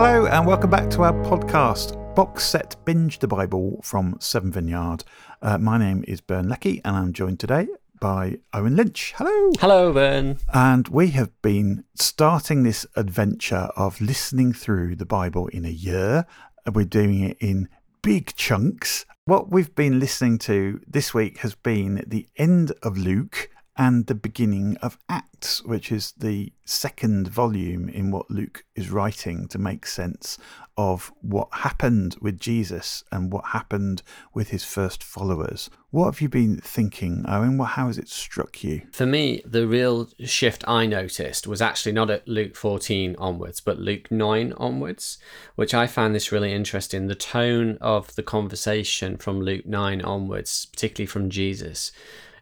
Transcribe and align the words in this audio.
Hello, 0.00 0.26
and 0.26 0.46
welcome 0.46 0.70
back 0.70 0.88
to 0.90 1.02
our 1.02 1.12
podcast, 1.24 2.14
Box 2.14 2.44
Set 2.44 2.76
Binge 2.84 3.18
the 3.18 3.26
Bible 3.26 3.80
from 3.82 4.16
Severn 4.20 4.52
Vineyard. 4.52 5.02
Uh, 5.42 5.58
my 5.58 5.76
name 5.76 6.04
is 6.06 6.20
Bern 6.20 6.48
Leckie, 6.48 6.80
and 6.84 6.94
I'm 6.94 7.12
joined 7.12 7.40
today 7.40 7.66
by 7.98 8.38
Owen 8.54 8.76
Lynch. 8.76 9.12
Hello. 9.16 9.50
Hello, 9.58 9.92
Ben. 9.92 10.38
And 10.54 10.86
we 10.86 11.08
have 11.08 11.32
been 11.42 11.82
starting 11.96 12.62
this 12.62 12.86
adventure 12.94 13.70
of 13.74 14.00
listening 14.00 14.52
through 14.52 14.94
the 14.94 15.04
Bible 15.04 15.48
in 15.48 15.64
a 15.64 15.68
year. 15.68 16.26
We're 16.72 16.84
doing 16.84 17.18
it 17.18 17.36
in 17.40 17.68
big 18.00 18.36
chunks. 18.36 19.04
What 19.24 19.50
we've 19.50 19.74
been 19.74 19.98
listening 19.98 20.38
to 20.38 20.80
this 20.86 21.12
week 21.12 21.38
has 21.38 21.56
been 21.56 22.04
the 22.06 22.28
end 22.36 22.70
of 22.84 22.96
Luke 22.96 23.50
and 23.78 24.06
the 24.06 24.14
beginning 24.14 24.76
of 24.82 24.98
Acts, 25.08 25.62
which 25.62 25.92
is 25.92 26.12
the 26.18 26.52
second 26.64 27.28
volume 27.28 27.88
in 27.88 28.10
what 28.10 28.28
Luke 28.28 28.64
is 28.74 28.90
writing 28.90 29.46
to 29.48 29.58
make 29.58 29.86
sense 29.86 30.36
of 30.76 31.12
what 31.20 31.48
happened 31.52 32.16
with 32.20 32.40
Jesus 32.40 33.04
and 33.12 33.32
what 33.32 33.46
happened 33.46 34.02
with 34.34 34.50
his 34.50 34.64
first 34.64 35.04
followers. 35.04 35.70
What 35.90 36.06
have 36.06 36.20
you 36.20 36.28
been 36.28 36.56
thinking, 36.56 37.24
Owen? 37.28 37.58
How 37.60 37.86
has 37.86 37.98
it 37.98 38.08
struck 38.08 38.64
you? 38.64 38.82
For 38.90 39.06
me, 39.06 39.42
the 39.46 39.66
real 39.68 40.08
shift 40.24 40.64
I 40.66 40.86
noticed 40.86 41.46
was 41.46 41.62
actually 41.62 41.92
not 41.92 42.10
at 42.10 42.26
Luke 42.26 42.56
14 42.56 43.14
onwards, 43.16 43.60
but 43.60 43.78
Luke 43.78 44.10
9 44.10 44.54
onwards, 44.56 45.18
which 45.54 45.72
I 45.72 45.86
found 45.86 46.16
this 46.16 46.32
really 46.32 46.52
interesting. 46.52 47.06
The 47.06 47.14
tone 47.14 47.78
of 47.80 48.14
the 48.16 48.24
conversation 48.24 49.16
from 49.16 49.40
Luke 49.40 49.66
9 49.66 50.02
onwards, 50.02 50.66
particularly 50.66 51.06
from 51.06 51.30
Jesus 51.30 51.92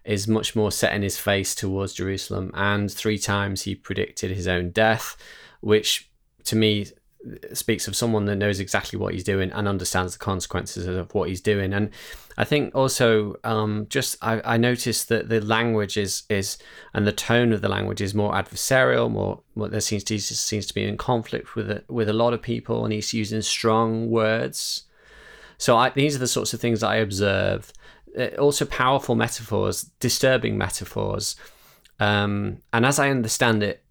is 0.07 0.29
much 0.29 0.55
more 0.55 0.73
set 0.73 0.95
in 0.95 1.03
his 1.03 1.19
face 1.19 1.55
towards 1.55 1.95
Jerusalem. 1.95 2.51
And 2.55 2.91
three 2.91 3.19
times 3.19 3.63
he 3.63 3.75
predicted 3.75 4.31
his 4.31 4.47
own 4.47 4.71
death, 4.71 5.17
which 5.61 6.11
to 6.45 6.57
me 6.57 6.87
speaks 7.53 7.89
of 7.89 7.97
someone 7.97 8.25
that 8.27 8.37
knows 8.37 8.61
exactly 8.61 8.99
what 8.99 9.13
he's 9.13 9.25
doing 9.25 9.51
and 9.53 9.67
understands 9.67 10.13
the 10.13 10.19
consequences 10.19 10.87
of 10.87 11.13
what 11.15 11.29
he's 11.29 11.41
doing. 11.41 11.73
And 11.73 11.91
I 12.37 12.45
think 12.45 12.75
also 12.75 13.37
um, 13.45 13.87
just 13.89 14.17
I, 14.23 14.41
I 14.45 14.57
noticed 14.57 15.09
that 15.09 15.29
the 15.29 15.41
language 15.41 15.97
is 15.97 16.23
is 16.29 16.59
and 16.95 17.07
the 17.07 17.13
tone 17.13 17.53
of 17.53 17.63
the 17.63 17.69
language 17.69 18.01
is 18.01 18.15
more 18.15 18.33
adversarial, 18.33 19.11
more, 19.11 19.41
more 19.55 19.69
there 19.69 19.81
seems 19.81 20.05
to 20.05 20.19
seems 20.21 20.67
to 20.67 20.75
be 20.75 20.85
in 20.85 20.97
conflict 20.97 21.55
with 21.55 21.71
a, 21.71 21.85
with 21.89 22.09
a 22.09 22.13
lot 22.13 22.33
of 22.33 22.43
people, 22.43 22.85
and 22.85 22.93
he's 22.93 23.13
using 23.13 23.43
strong 23.43 24.11
words. 24.11 24.85
So 25.59 25.77
I, 25.77 25.91
these 25.91 26.15
are 26.15 26.21
the 26.21 26.27
sorts 26.27 26.53
of 26.53 26.61
things 26.61 26.81
that 26.81 26.89
I 26.89 26.97
observe 26.97 27.73
also 28.39 28.65
powerful 28.65 29.15
metaphors, 29.15 29.83
disturbing 30.01 30.57
metaphors. 30.59 31.37
Um, 31.99 32.59
and 32.73 32.85
as 32.85 32.99
I 32.99 33.11
understand 33.11 33.63
it, 33.63 33.83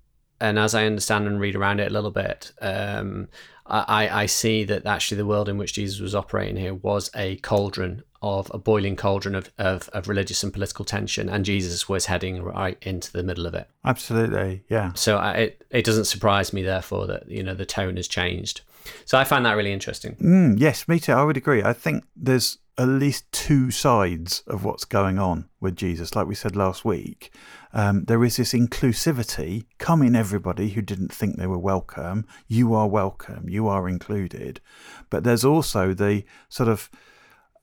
and 0.41 0.59
as 0.59 0.75
I 0.75 0.85
understand 0.85 1.27
and 1.27 1.39
read 1.39 1.55
around 1.55 1.79
it 1.79 1.89
a 1.89 1.93
little 1.93 2.11
bit, 2.11 2.51
um, 2.61 3.29
I, 3.67 4.09
I 4.09 4.25
see 4.27 4.63
that 4.65 4.85
actually 4.85 5.17
the 5.17 5.25
world 5.25 5.49
in 5.49 5.57
which 5.57 5.73
Jesus 5.73 5.99
was 5.99 6.13
operating 6.13 6.55
here 6.55 6.73
was 6.73 7.09
a 7.15 7.37
cauldron 7.37 8.03
of 8.21 8.51
a 8.53 8.57
boiling 8.57 8.95
cauldron 8.95 9.35
of, 9.35 9.51
of, 9.57 9.89
of, 9.89 10.07
religious 10.07 10.43
and 10.43 10.51
political 10.51 10.85
tension, 10.85 11.29
and 11.29 11.45
Jesus 11.45 11.87
was 11.87 12.07
heading 12.07 12.41
right 12.41 12.77
into 12.81 13.11
the 13.11 13.23
middle 13.23 13.45
of 13.45 13.53
it. 13.53 13.69
Absolutely, 13.83 14.63
yeah. 14.69 14.93
So 14.93 15.17
I, 15.17 15.31
it 15.33 15.65
it 15.69 15.85
doesn't 15.85 16.05
surprise 16.05 16.53
me, 16.53 16.63
therefore, 16.63 17.07
that 17.07 17.29
you 17.29 17.43
know 17.43 17.53
the 17.53 17.65
tone 17.65 17.97
has 17.97 18.07
changed. 18.07 18.61
So 19.05 19.17
I 19.17 19.23
find 19.23 19.45
that 19.45 19.53
really 19.53 19.73
interesting. 19.73 20.15
Mm, 20.15 20.59
yes, 20.59 20.87
me 20.87 20.99
too. 20.99 21.13
I 21.13 21.23
would 21.23 21.37
agree. 21.37 21.63
I 21.63 21.73
think 21.73 22.03
there's 22.15 22.59
at 22.77 22.87
least 22.87 23.31
two 23.31 23.71
sides 23.71 24.43
of 24.47 24.65
what's 24.65 24.83
going 24.83 25.17
on 25.17 25.47
with 25.61 25.75
Jesus. 25.75 26.15
Like 26.15 26.27
we 26.27 26.35
said 26.35 26.55
last 26.55 26.83
week, 26.83 27.33
um, 27.73 28.03
there 28.05 28.23
is 28.23 28.37
this 28.37 28.53
inclusivity. 28.53 29.65
Come 29.77 30.01
in, 30.01 30.15
everybody 30.15 30.69
who 30.69 30.81
didn't 30.81 31.13
think 31.13 31.37
they 31.37 31.47
were 31.47 31.57
welcome. 31.57 32.25
You 32.47 32.73
are 32.73 32.87
welcome. 32.87 33.47
You 33.49 33.67
are 33.67 33.87
included. 33.87 34.59
But 35.09 35.23
there's 35.23 35.45
also 35.45 35.93
the 35.93 36.23
sort 36.49 36.67
of 36.67 36.89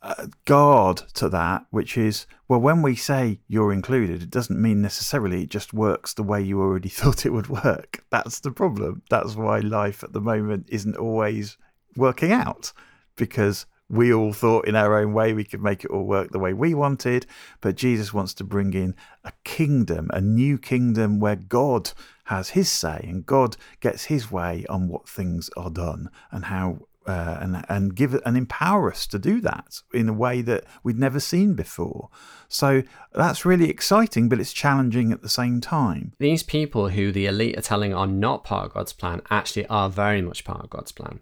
uh, 0.01 0.29
guard 0.47 0.97
to 1.15 1.29
that, 1.29 1.67
which 1.71 1.97
is, 1.97 2.27
well, 2.49 2.61
when 2.61 2.83
we 2.83 2.97
say 2.97 3.41
you're 3.49 3.73
included, 3.73 4.23
it 4.23 4.31
doesn't 4.31 4.61
mean 4.61 4.81
necessarily 4.81 5.43
it 5.43 5.51
just 5.51 5.75
works 5.75 6.15
the 6.15 6.23
way 6.23 6.43
you 6.43 6.61
already 6.61 6.89
thought 6.91 7.27
it 7.27 7.33
would 7.33 7.49
work. 7.49 8.05
That's 8.11 8.41
the 8.41 8.51
problem. 8.51 9.03
That's 9.11 9.37
why 9.37 9.61
life 9.61 10.03
at 10.03 10.13
the 10.13 10.21
moment 10.21 10.67
isn't 10.71 10.97
always 10.97 11.59
working 11.97 12.33
out 12.33 12.73
because 13.17 13.67
we 13.93 14.13
all 14.13 14.33
thought 14.33 14.67
in 14.67 14.75
our 14.75 14.99
own 14.99 15.13
way 15.13 15.35
we 15.35 15.45
could 15.45 15.63
make 15.63 15.85
it 15.85 15.91
all 15.91 16.05
work 16.05 16.31
the 16.31 16.39
way 16.39 16.55
we 16.55 16.73
wanted. 16.73 17.27
But 17.61 17.77
Jesus 17.77 18.13
wants 18.13 18.33
to 18.35 18.45
bring 18.45 18.73
in 18.73 18.97
a 19.23 19.33
kingdom, 19.45 20.09
a 20.15 20.21
new 20.21 20.57
kingdom 20.57 21.21
where 21.21 21.37
God 21.37 21.93
has 22.25 22.51
his 22.51 22.71
say 22.71 23.05
and 23.07 23.27
God 23.27 23.59
gets 23.81 24.05
his 24.05 24.33
way 24.33 24.65
on 24.71 24.89
what 24.89 25.07
things 25.07 25.51
are 25.57 25.71
done 25.71 26.09
and 26.33 26.47
how. 26.47 26.89
Uh, 27.05 27.37
and 27.41 27.65
and 27.69 27.97
give 27.97 28.15
and 28.25 28.37
empower 28.37 28.89
us 28.89 29.09
to 29.09 29.19
do 29.19 29.41
that 29.41 29.83
in 29.93 30.09
a 30.09 30.13
way 30.13 30.41
that 30.41 30.63
we'd 30.85 30.97
never 30.97 31.19
seen 31.19 31.53
before. 31.53 32.09
So 32.53 32.83
that's 33.15 33.45
really 33.45 33.71
exciting, 33.71 34.29
but 34.29 34.39
it's 34.39 34.53
challenging 34.53 35.11
at 35.13 35.23
the 35.23 35.29
same 35.29 35.61
time. 35.61 36.13
These 36.19 36.43
people 36.43 36.91
who 36.91 37.11
the 37.11 37.27
elite 37.27 37.59
are 37.59 37.63
telling 37.63 37.95
are 37.95 38.07
not 38.07 38.45
part 38.45 38.67
of 38.67 38.75
God's 38.75 38.93
plan 38.93 39.23
actually 39.31 39.67
are 39.67 39.89
very 39.89 40.23
much 40.23 40.45
part 40.45 40.63
of 40.63 40.71
God's 40.71 40.93
plan 40.93 41.21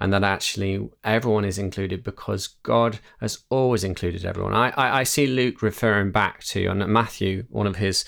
and 0.00 0.12
that 0.12 0.24
actually 0.24 0.90
everyone 1.02 1.44
is 1.44 1.58
included 1.58 2.02
because 2.02 2.48
God 2.62 2.98
has 3.20 3.44
always 3.48 3.84
included 3.84 4.24
everyone. 4.24 4.54
I, 4.54 4.70
I, 4.70 5.00
I 5.00 5.02
see 5.04 5.26
Luke 5.26 5.62
referring 5.62 6.10
back 6.10 6.42
to 6.44 6.66
and 6.66 6.86
Matthew, 6.86 7.44
one 7.48 7.66
of 7.66 7.76
his 7.76 8.04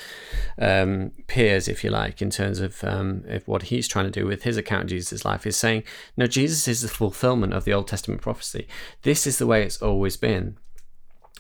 um, 0.58 1.12
peers, 1.26 1.68
if 1.68 1.84
you 1.84 1.90
like, 1.90 2.20
in 2.20 2.30
terms 2.30 2.60
of 2.60 2.82
um, 2.84 3.24
what 3.46 3.64
he's 3.64 3.88
trying 3.88 4.10
to 4.10 4.20
do 4.20 4.26
with 4.26 4.42
his 4.42 4.56
account 4.56 4.84
of 4.84 4.88
Jesus' 4.90 5.24
life, 5.24 5.46
is 5.46 5.56
saying, 5.56 5.84
no, 6.16 6.26
Jesus 6.26 6.68
is 6.68 6.82
the 6.82 6.88
fulfillment 6.88 7.52
of 7.52 7.64
the 7.64 7.72
Old 7.72 7.88
Testament 7.88 8.20
prophecy. 8.20 8.66
This 9.02 9.26
is 9.26 9.38
the 9.38 9.46
way 9.46 9.62
it's 9.62 9.80
always 9.80 10.16
been 10.16 10.58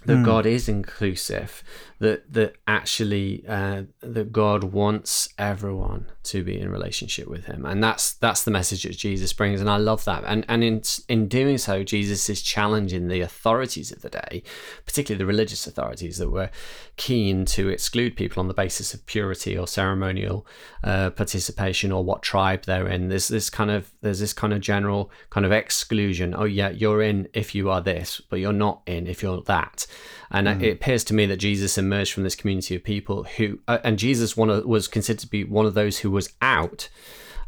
that 0.04 0.18
mm. 0.18 0.24
God 0.24 0.46
is 0.46 0.68
inclusive, 0.68 1.64
that 1.98 2.30
that 2.32 2.56
actually 2.66 3.44
uh, 3.48 3.84
that 4.00 4.32
God 4.32 4.64
wants 4.64 5.28
everyone 5.38 6.06
to 6.24 6.44
be 6.44 6.60
in 6.60 6.70
relationship 6.70 7.26
with 7.26 7.46
Him, 7.46 7.64
and 7.64 7.82
that's 7.82 8.12
that's 8.14 8.44
the 8.44 8.50
message 8.50 8.82
that 8.82 8.96
Jesus 8.96 9.32
brings, 9.32 9.60
and 9.60 9.70
I 9.70 9.78
love 9.78 10.04
that. 10.04 10.22
And 10.26 10.44
and 10.48 10.62
in 10.62 10.82
in 11.08 11.28
doing 11.28 11.58
so, 11.58 11.82
Jesus 11.82 12.28
is 12.28 12.42
challenging 12.42 13.08
the 13.08 13.20
authorities 13.20 13.90
of 13.92 14.02
the 14.02 14.10
day, 14.10 14.42
particularly 14.84 15.18
the 15.18 15.26
religious 15.26 15.66
authorities 15.66 16.18
that 16.18 16.30
were 16.30 16.50
keen 16.96 17.44
to 17.46 17.68
exclude 17.68 18.16
people 18.16 18.40
on 18.40 18.48
the 18.48 18.54
basis 18.54 18.92
of 18.92 19.04
purity 19.06 19.56
or 19.56 19.66
ceremonial 19.66 20.46
uh, 20.84 21.10
participation 21.10 21.92
or 21.92 22.04
what 22.04 22.22
tribe 22.22 22.64
they're 22.64 22.88
in. 22.88 23.08
There's 23.08 23.28
this 23.28 23.48
kind 23.48 23.70
of 23.70 23.92
there's 24.02 24.20
this 24.20 24.34
kind 24.34 24.52
of 24.52 24.60
general 24.60 25.10
kind 25.30 25.46
of 25.46 25.52
exclusion. 25.52 26.34
Oh 26.36 26.44
yeah, 26.44 26.68
you're 26.68 27.00
in 27.00 27.28
if 27.32 27.54
you 27.54 27.70
are 27.70 27.80
this, 27.80 28.20
but 28.28 28.38
you're 28.38 28.52
not 28.52 28.82
in 28.86 29.06
if 29.06 29.22
you're 29.22 29.40
that. 29.42 29.86
And 30.30 30.48
mm. 30.48 30.62
it 30.62 30.72
appears 30.72 31.04
to 31.04 31.14
me 31.14 31.26
that 31.26 31.36
Jesus 31.36 31.78
emerged 31.86 32.12
from 32.12 32.22
this 32.22 32.34
community 32.34 32.74
of 32.76 32.84
people 32.84 33.24
who, 33.24 33.60
uh, 33.68 33.78
and 33.84 33.98
Jesus 33.98 34.36
one 34.36 34.50
of, 34.50 34.64
was 34.64 34.88
considered 34.88 35.20
to 35.20 35.26
be 35.26 35.44
one 35.44 35.66
of 35.66 35.74
those 35.74 35.98
who 35.98 36.10
was 36.10 36.32
out. 36.42 36.88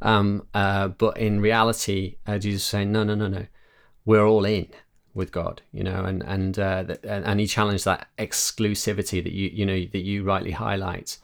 Um, 0.00 0.46
uh, 0.54 0.88
but 0.88 1.16
in 1.18 1.40
reality, 1.40 2.16
uh, 2.26 2.38
Jesus 2.38 2.62
is 2.62 2.68
saying, 2.68 2.92
no, 2.92 3.04
no, 3.04 3.14
no, 3.14 3.28
no, 3.28 3.46
we're 4.04 4.26
all 4.26 4.44
in 4.44 4.68
with 5.14 5.32
God, 5.32 5.62
you 5.72 5.82
know, 5.82 6.04
and 6.04 6.22
and 6.22 6.58
uh, 6.58 6.84
and 7.02 7.40
he 7.40 7.46
challenged 7.46 7.84
that 7.84 8.08
exclusivity 8.18 9.22
that 9.22 9.32
you 9.32 9.50
you 9.52 9.66
know 9.66 9.84
that 9.92 10.04
you 10.04 10.22
rightly 10.22 10.52
highlight. 10.52 11.18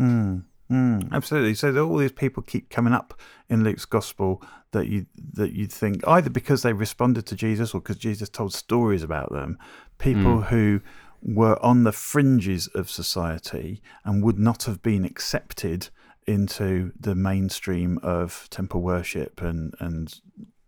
Mm, 0.00 0.44
mm, 0.70 1.12
absolutely. 1.12 1.54
So 1.54 1.76
all 1.84 1.96
these 1.96 2.12
people 2.12 2.42
keep 2.42 2.70
coming 2.70 2.92
up 2.92 3.20
in 3.48 3.64
Luke's 3.64 3.84
gospel 3.84 4.42
that 4.70 4.88
you 4.88 5.06
that 5.32 5.52
you'd 5.52 5.72
think 5.72 6.06
either 6.06 6.30
because 6.30 6.62
they 6.62 6.72
responded 6.72 7.26
to 7.26 7.34
Jesus 7.34 7.74
or 7.74 7.80
because 7.80 7.96
Jesus 7.96 8.28
told 8.28 8.54
stories 8.54 9.02
about 9.02 9.32
them, 9.32 9.58
people 9.98 10.38
mm. 10.38 10.46
who 10.46 10.80
were 11.24 11.60
on 11.64 11.84
the 11.84 11.92
fringes 11.92 12.66
of 12.68 12.90
society 12.90 13.82
and 14.04 14.22
would 14.22 14.38
not 14.38 14.64
have 14.64 14.82
been 14.82 15.04
accepted 15.04 15.88
into 16.26 16.92
the 16.98 17.14
mainstream 17.14 17.98
of 18.02 18.46
temple 18.50 18.82
worship 18.82 19.40
and 19.42 19.74
and 19.80 20.20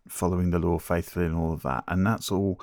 following 0.08 0.50
the 0.50 0.58
law 0.58 0.78
faithfully 0.78 1.26
and 1.26 1.34
all 1.36 1.52
of 1.52 1.62
that. 1.62 1.84
And 1.88 2.06
that's 2.06 2.30
all 2.30 2.60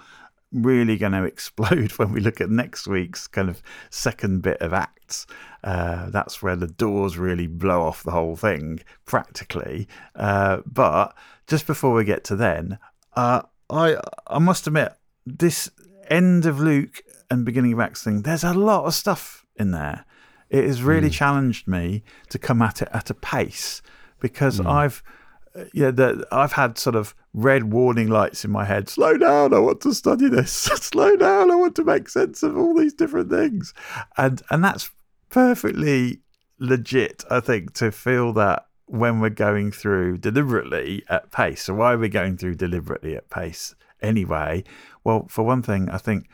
really 0.51 0.97
going 0.97 1.12
to 1.13 1.23
explode 1.23 1.91
when 1.94 2.12
we 2.12 2.19
look 2.19 2.41
at 2.41 2.50
next 2.50 2.88
week's 2.88 3.27
kind 3.27 3.50
of 3.50 3.62
second 3.89 4.41
bit 4.41 4.62
of 4.62 4.73
acts. 4.73 5.27
Uh, 5.63 6.09
that's 6.09 6.41
where 6.41 6.56
the 6.56 6.67
doors 6.67 7.17
really 7.17 7.47
blow 7.47 7.81
off 7.81 8.03
the 8.03 8.12
whole 8.12 8.35
thing 8.35 8.79
practically. 9.06 9.88
Uh, 10.15 10.57
but 10.65 11.15
just 11.47 11.67
before 11.67 11.94
we 11.94 12.03
get 12.03 12.23
to 12.23 12.35
then 12.35 12.79
uh, 13.15 13.41
I 13.69 13.97
I 14.27 14.39
must 14.39 14.67
admit 14.67 14.94
this 15.25 15.69
end 16.09 16.45
of 16.45 16.59
Luke 16.59 17.01
and 17.33 17.45
beginning 17.45 17.74
of 17.74 17.80
Acts 17.80 18.03
thing, 18.03 18.21
there's 18.21 18.44
a 18.44 18.53
lot 18.53 18.85
of 18.85 18.94
stuff 18.94 19.45
in 19.56 19.71
there. 19.71 20.06
It 20.50 20.65
has 20.65 20.83
really 20.83 21.09
mm. 21.09 21.13
challenged 21.13 21.68
me 21.68 22.03
to 22.30 22.38
come 22.38 22.62
at 22.62 22.81
it 22.81 22.89
at 22.94 23.09
a 23.09 23.15
pace 23.15 23.81
because 24.19 24.59
mm. 24.59 24.69
I've 24.69 25.03
uh, 25.56 25.65
yeah, 25.74 25.91
the, 25.91 26.25
I've 26.31 26.53
had 26.53 26.77
sort 26.77 26.95
of 26.95 27.15
red 27.33 27.71
warning 27.71 28.07
lights 28.07 28.45
in 28.45 28.51
my 28.51 28.65
head. 28.65 28.89
Slow 28.89 29.18
down! 29.18 29.53
I 29.53 29.59
want 29.59 29.81
to 29.81 29.94
study 29.94 30.27
this. 30.30 30.51
Slow 30.75 31.15
down! 31.15 31.51
I 31.51 31.56
want 31.56 31.75
to 31.75 31.83
make 31.83 32.07
sense 32.09 32.44
of 32.44 32.57
all 32.57 32.75
these 32.75 32.94
different 32.94 33.30
things, 33.30 33.74
and 34.18 34.41
and 34.50 34.63
that's 34.63 34.91
perfectly 35.29 36.21
legit. 36.59 37.24
I 37.29 37.39
think 37.39 37.74
to 37.75 37.91
feel 37.91 38.33
that 38.33 38.68
when 38.86 39.19
we're 39.19 39.29
going 39.29 39.71
through 39.71 40.18
deliberately 40.19 41.03
at 41.09 41.31
pace. 41.31 41.63
So, 41.63 41.74
why 41.74 41.94
are 41.94 41.97
we 41.97 42.09
going 42.09 42.38
through 42.38 42.56
deliberately 42.56 43.15
at 43.15 43.29
pace 43.29 43.75
anyway? 44.01 44.63
Well, 45.03 45.27
for 45.29 45.44
one 45.44 45.62
thing, 45.62 45.89
I 45.89 45.97
think 45.97 46.27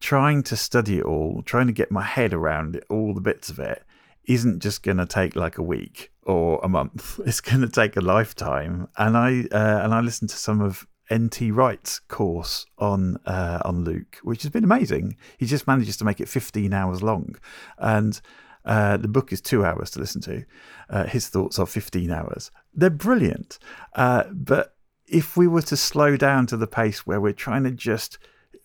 trying 0.00 0.42
to 0.44 0.56
study 0.56 0.98
it 0.98 1.04
all, 1.04 1.42
trying 1.42 1.66
to 1.66 1.72
get 1.72 1.90
my 1.90 2.02
head 2.02 2.32
around 2.32 2.76
it, 2.76 2.84
all 2.88 3.14
the 3.14 3.20
bits 3.20 3.50
of 3.50 3.58
it, 3.58 3.84
isn't 4.24 4.60
just 4.60 4.82
going 4.82 4.98
to 4.98 5.06
take 5.06 5.34
like 5.34 5.58
a 5.58 5.62
week 5.62 6.12
or 6.22 6.60
a 6.62 6.68
month. 6.68 7.18
It's 7.26 7.40
going 7.40 7.62
to 7.62 7.68
take 7.68 7.96
a 7.96 8.00
lifetime. 8.00 8.88
And 8.96 9.16
I 9.16 9.46
uh, 9.50 9.80
and 9.82 9.94
I 9.94 10.00
listened 10.00 10.30
to 10.30 10.36
some 10.36 10.60
of 10.60 10.86
NT 11.12 11.50
Wright's 11.52 11.98
course 11.98 12.66
on 12.78 13.16
uh, 13.24 13.60
on 13.64 13.84
Luke, 13.84 14.18
which 14.22 14.42
has 14.42 14.52
been 14.52 14.64
amazing. 14.64 15.16
He 15.38 15.46
just 15.46 15.66
manages 15.66 15.96
to 15.98 16.04
make 16.04 16.20
it 16.20 16.28
15 16.28 16.72
hours 16.72 17.02
long, 17.02 17.36
and 17.78 18.20
uh, 18.64 18.98
the 18.98 19.08
book 19.08 19.32
is 19.32 19.40
two 19.40 19.64
hours 19.64 19.90
to 19.92 20.00
listen 20.00 20.20
to. 20.22 20.44
Uh, 20.90 21.04
his 21.04 21.28
thoughts 21.28 21.58
are 21.58 21.66
15 21.66 22.10
hours. 22.10 22.50
They're 22.74 22.90
brilliant, 22.90 23.58
uh, 23.94 24.24
but 24.30 24.76
if 25.06 25.36
we 25.38 25.48
were 25.48 25.62
to 25.62 25.76
slow 25.76 26.18
down 26.18 26.46
to 26.46 26.56
the 26.56 26.66
pace 26.66 27.06
where 27.06 27.20
we're 27.20 27.32
trying 27.32 27.64
to 27.64 27.70
just 27.70 28.18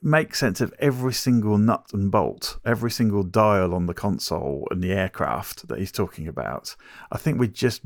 make 0.03 0.35
sense 0.35 0.59
of 0.59 0.73
every 0.79 1.13
single 1.13 1.57
nut 1.57 1.89
and 1.93 2.11
bolt, 2.11 2.57
every 2.65 2.91
single 2.91 3.23
dial 3.23 3.73
on 3.73 3.85
the 3.85 3.93
console 3.93 4.67
and 4.69 4.83
the 4.83 4.91
aircraft 4.91 5.67
that 5.69 5.79
he's 5.79 5.91
talking 5.91 6.27
about. 6.27 6.75
I 7.11 7.17
think 7.17 7.39
we 7.39 7.47
just 7.47 7.81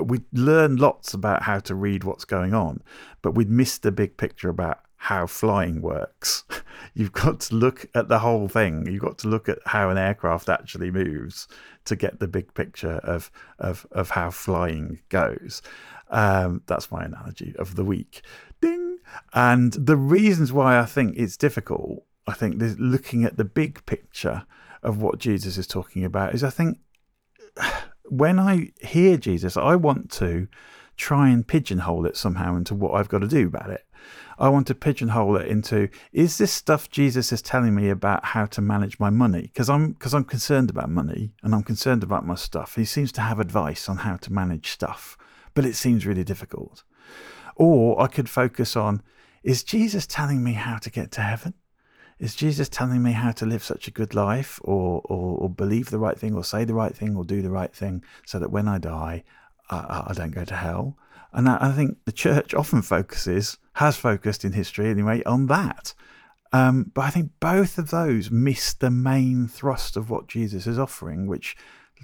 we 0.00 0.20
learn 0.32 0.76
lots 0.76 1.14
about 1.14 1.42
how 1.42 1.58
to 1.60 1.74
read 1.74 2.04
what's 2.04 2.26
going 2.26 2.52
on, 2.52 2.82
but 3.22 3.34
we'd 3.34 3.50
miss 3.50 3.78
the 3.78 3.90
big 3.90 4.16
picture 4.16 4.50
about 4.50 4.80
how 4.96 5.26
flying 5.26 5.82
works. 5.82 6.44
You've 6.94 7.12
got 7.12 7.40
to 7.40 7.56
look 7.56 7.86
at 7.94 8.08
the 8.08 8.20
whole 8.20 8.46
thing. 8.48 8.86
You've 8.86 9.02
got 9.02 9.18
to 9.18 9.28
look 9.28 9.48
at 9.48 9.58
how 9.66 9.90
an 9.90 9.98
aircraft 9.98 10.48
actually 10.48 10.90
moves 10.90 11.48
to 11.86 11.96
get 11.96 12.20
the 12.20 12.28
big 12.28 12.54
picture 12.54 13.00
of 13.02 13.30
of 13.58 13.86
of 13.92 14.10
how 14.10 14.30
flying 14.30 15.00
goes. 15.08 15.62
Um, 16.10 16.62
that's 16.66 16.90
my 16.92 17.04
analogy 17.04 17.54
of 17.58 17.74
the 17.74 17.84
week. 17.84 18.22
And 19.34 19.72
the 19.72 19.96
reasons 19.96 20.52
why 20.52 20.78
I 20.78 20.84
think 20.84 21.16
it's 21.16 21.36
difficult, 21.36 22.04
I 22.26 22.32
think, 22.32 22.56
looking 22.78 23.24
at 23.24 23.36
the 23.36 23.44
big 23.44 23.84
picture 23.86 24.46
of 24.82 25.00
what 25.00 25.18
Jesus 25.18 25.56
is 25.56 25.66
talking 25.66 26.04
about, 26.04 26.34
is 26.34 26.44
I 26.44 26.50
think 26.50 26.78
when 28.04 28.38
I 28.38 28.72
hear 28.80 29.16
Jesus, 29.16 29.56
I 29.56 29.76
want 29.76 30.10
to 30.12 30.48
try 30.96 31.28
and 31.28 31.46
pigeonhole 31.46 32.06
it 32.06 32.16
somehow 32.16 32.56
into 32.56 32.74
what 32.74 32.92
I've 32.94 33.08
got 33.08 33.20
to 33.20 33.28
do 33.28 33.46
about 33.46 33.70
it. 33.70 33.86
I 34.38 34.48
want 34.48 34.66
to 34.66 34.74
pigeonhole 34.74 35.36
it 35.36 35.46
into 35.46 35.88
is 36.12 36.38
this 36.38 36.52
stuff 36.52 36.90
Jesus 36.90 37.32
is 37.32 37.42
telling 37.42 37.74
me 37.74 37.88
about 37.88 38.24
how 38.26 38.46
to 38.46 38.60
manage 38.60 38.98
my 38.98 39.10
money 39.10 39.42
because 39.42 39.70
I'm 39.70 39.92
because 39.92 40.14
I'm 40.14 40.24
concerned 40.24 40.70
about 40.70 40.90
money 40.90 41.32
and 41.42 41.54
I'm 41.54 41.62
concerned 41.62 42.02
about 42.02 42.26
my 42.26 42.34
stuff. 42.34 42.74
He 42.74 42.84
seems 42.84 43.12
to 43.12 43.20
have 43.20 43.38
advice 43.38 43.88
on 43.88 43.98
how 43.98 44.16
to 44.16 44.32
manage 44.32 44.70
stuff, 44.70 45.16
but 45.54 45.64
it 45.64 45.76
seems 45.76 46.06
really 46.06 46.24
difficult. 46.24 46.82
Or 47.56 48.00
I 48.00 48.06
could 48.06 48.28
focus 48.28 48.76
on 48.76 49.02
is 49.42 49.64
Jesus 49.64 50.06
telling 50.06 50.44
me 50.44 50.52
how 50.52 50.76
to 50.78 50.90
get 50.90 51.10
to 51.12 51.20
heaven? 51.20 51.54
Is 52.18 52.36
Jesus 52.36 52.68
telling 52.68 53.02
me 53.02 53.12
how 53.12 53.32
to 53.32 53.46
live 53.46 53.64
such 53.64 53.88
a 53.88 53.90
good 53.90 54.14
life 54.14 54.60
or, 54.62 55.02
or, 55.06 55.38
or 55.38 55.50
believe 55.50 55.90
the 55.90 55.98
right 55.98 56.16
thing 56.16 56.34
or 56.34 56.44
say 56.44 56.64
the 56.64 56.74
right 56.74 56.94
thing 56.94 57.16
or 57.16 57.24
do 57.24 57.42
the 57.42 57.50
right 57.50 57.74
thing 57.74 58.04
so 58.24 58.38
that 58.38 58.52
when 58.52 58.68
I 58.68 58.78
die, 58.78 59.24
I, 59.70 60.04
I 60.08 60.12
don't 60.14 60.30
go 60.30 60.44
to 60.44 60.54
hell? 60.54 60.96
And 61.32 61.48
I, 61.48 61.58
I 61.60 61.72
think 61.72 61.98
the 62.04 62.12
church 62.12 62.54
often 62.54 62.82
focuses, 62.82 63.58
has 63.74 63.96
focused 63.96 64.44
in 64.44 64.52
history 64.52 64.88
anyway, 64.88 65.22
on 65.24 65.46
that. 65.46 65.94
Um, 66.52 66.92
but 66.94 67.02
I 67.02 67.10
think 67.10 67.32
both 67.40 67.78
of 67.78 67.90
those 67.90 68.30
miss 68.30 68.74
the 68.74 68.90
main 68.90 69.48
thrust 69.48 69.96
of 69.96 70.10
what 70.10 70.28
Jesus 70.28 70.66
is 70.66 70.78
offering, 70.78 71.26
which 71.26 71.56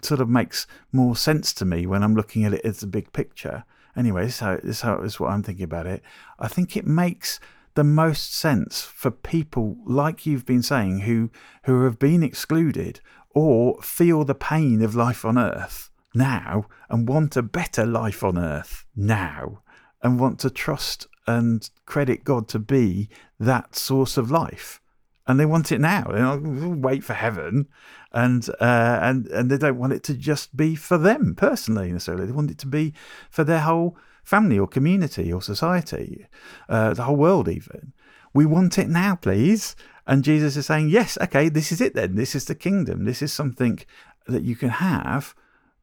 sort 0.03 0.21
of 0.21 0.29
makes 0.29 0.67
more 0.91 1.17
sense 1.17 1.53
to 1.55 1.65
me 1.65 1.87
when 1.87 2.03
I'm 2.03 2.15
looking 2.15 2.45
at 2.45 2.55
it 2.55 2.65
as 2.65 2.83
a 2.83 2.87
big 2.87 3.13
picture. 3.13 3.65
Anyway, 3.99 4.31
how, 4.31 4.57
this 4.63 4.85
is 4.85 5.19
what 5.19 5.31
I'm 5.31 5.43
thinking 5.43 5.65
about 5.65 5.89
it. 5.89 6.03
I 6.39 6.47
think 6.47 6.77
it 6.77 6.87
makes 6.87 7.41
the 7.75 7.83
most 7.83 8.33
sense 8.33 8.83
for 8.83 9.11
people 9.11 9.77
like 9.85 10.25
you've 10.25 10.47
been 10.47 10.63
saying 10.63 11.01
who 11.01 11.31
who 11.65 11.85
have 11.85 11.99
been 11.99 12.23
excluded 12.23 13.01
or 13.35 13.81
feel 13.83 14.25
the 14.25 14.35
pain 14.35 14.83
of 14.83 14.95
life 14.95 15.25
on 15.25 15.37
earth 15.37 15.91
now 16.15 16.67
and 16.89 17.09
want 17.09 17.37
a 17.37 17.43
better 17.43 17.85
life 17.85 18.23
on 18.23 18.39
earth 18.39 18.85
now 18.97 19.63
and 20.03 20.19
want 20.19 20.39
to 20.41 20.51
trust 20.51 21.07
and 21.27 21.71
credit 21.85 22.25
God 22.25 22.49
to 22.49 22.59
be 22.59 23.09
that 23.39 23.75
source 23.75 24.17
of 24.17 24.31
life 24.31 24.81
and 25.29 25.39
they 25.39 25.47
want 25.47 25.71
it 25.71 25.81
now. 25.81 26.05
They 26.05 26.19
don't 26.19 26.81
wait 26.81 27.05
for 27.05 27.13
heaven, 27.13 27.69
and 28.11 28.49
uh, 28.61 28.99
and 29.03 29.27
and 29.27 29.51
they 29.51 29.59
don't 29.59 29.79
want 29.79 29.93
it 29.93 30.03
to 30.05 30.15
just 30.15 30.57
be 30.57 30.75
for 30.75 30.97
them 30.97 31.35
personally 31.37 31.93
necessarily. 31.93 32.27
They 32.27 32.33
want 32.33 32.51
it 32.51 32.59
to 32.59 32.67
be 32.67 32.95
for 33.31 33.45
their 33.45 33.61
whole 33.61 33.97
family 34.25 34.59
or 34.59 34.67
community 34.67 35.33
or 35.33 35.43
society, 35.43 36.27
uh, 36.69 36.95
the 36.95 37.05
whole 37.05 37.17
world 37.17 37.49
even. 37.49 37.93
We 38.35 38.47
want 38.47 38.79
it 38.79 38.89
now, 38.89 39.17
please. 39.17 39.77
And 40.07 40.25
Jesus 40.25 40.57
is 40.57 40.67
saying, 40.67 40.89
yes, 40.89 41.19
okay, 41.21 41.51
this 41.51 41.71
is 41.71 41.83
it 41.83 41.95
then. 41.95 42.15
This 42.15 42.35
is 42.35 42.47
the 42.47 42.55
kingdom. 42.55 43.05
This 43.05 43.21
is 43.21 43.33
something 43.33 43.79
that 44.27 44.43
you 44.43 44.57
can 44.57 44.71
have. 44.71 45.35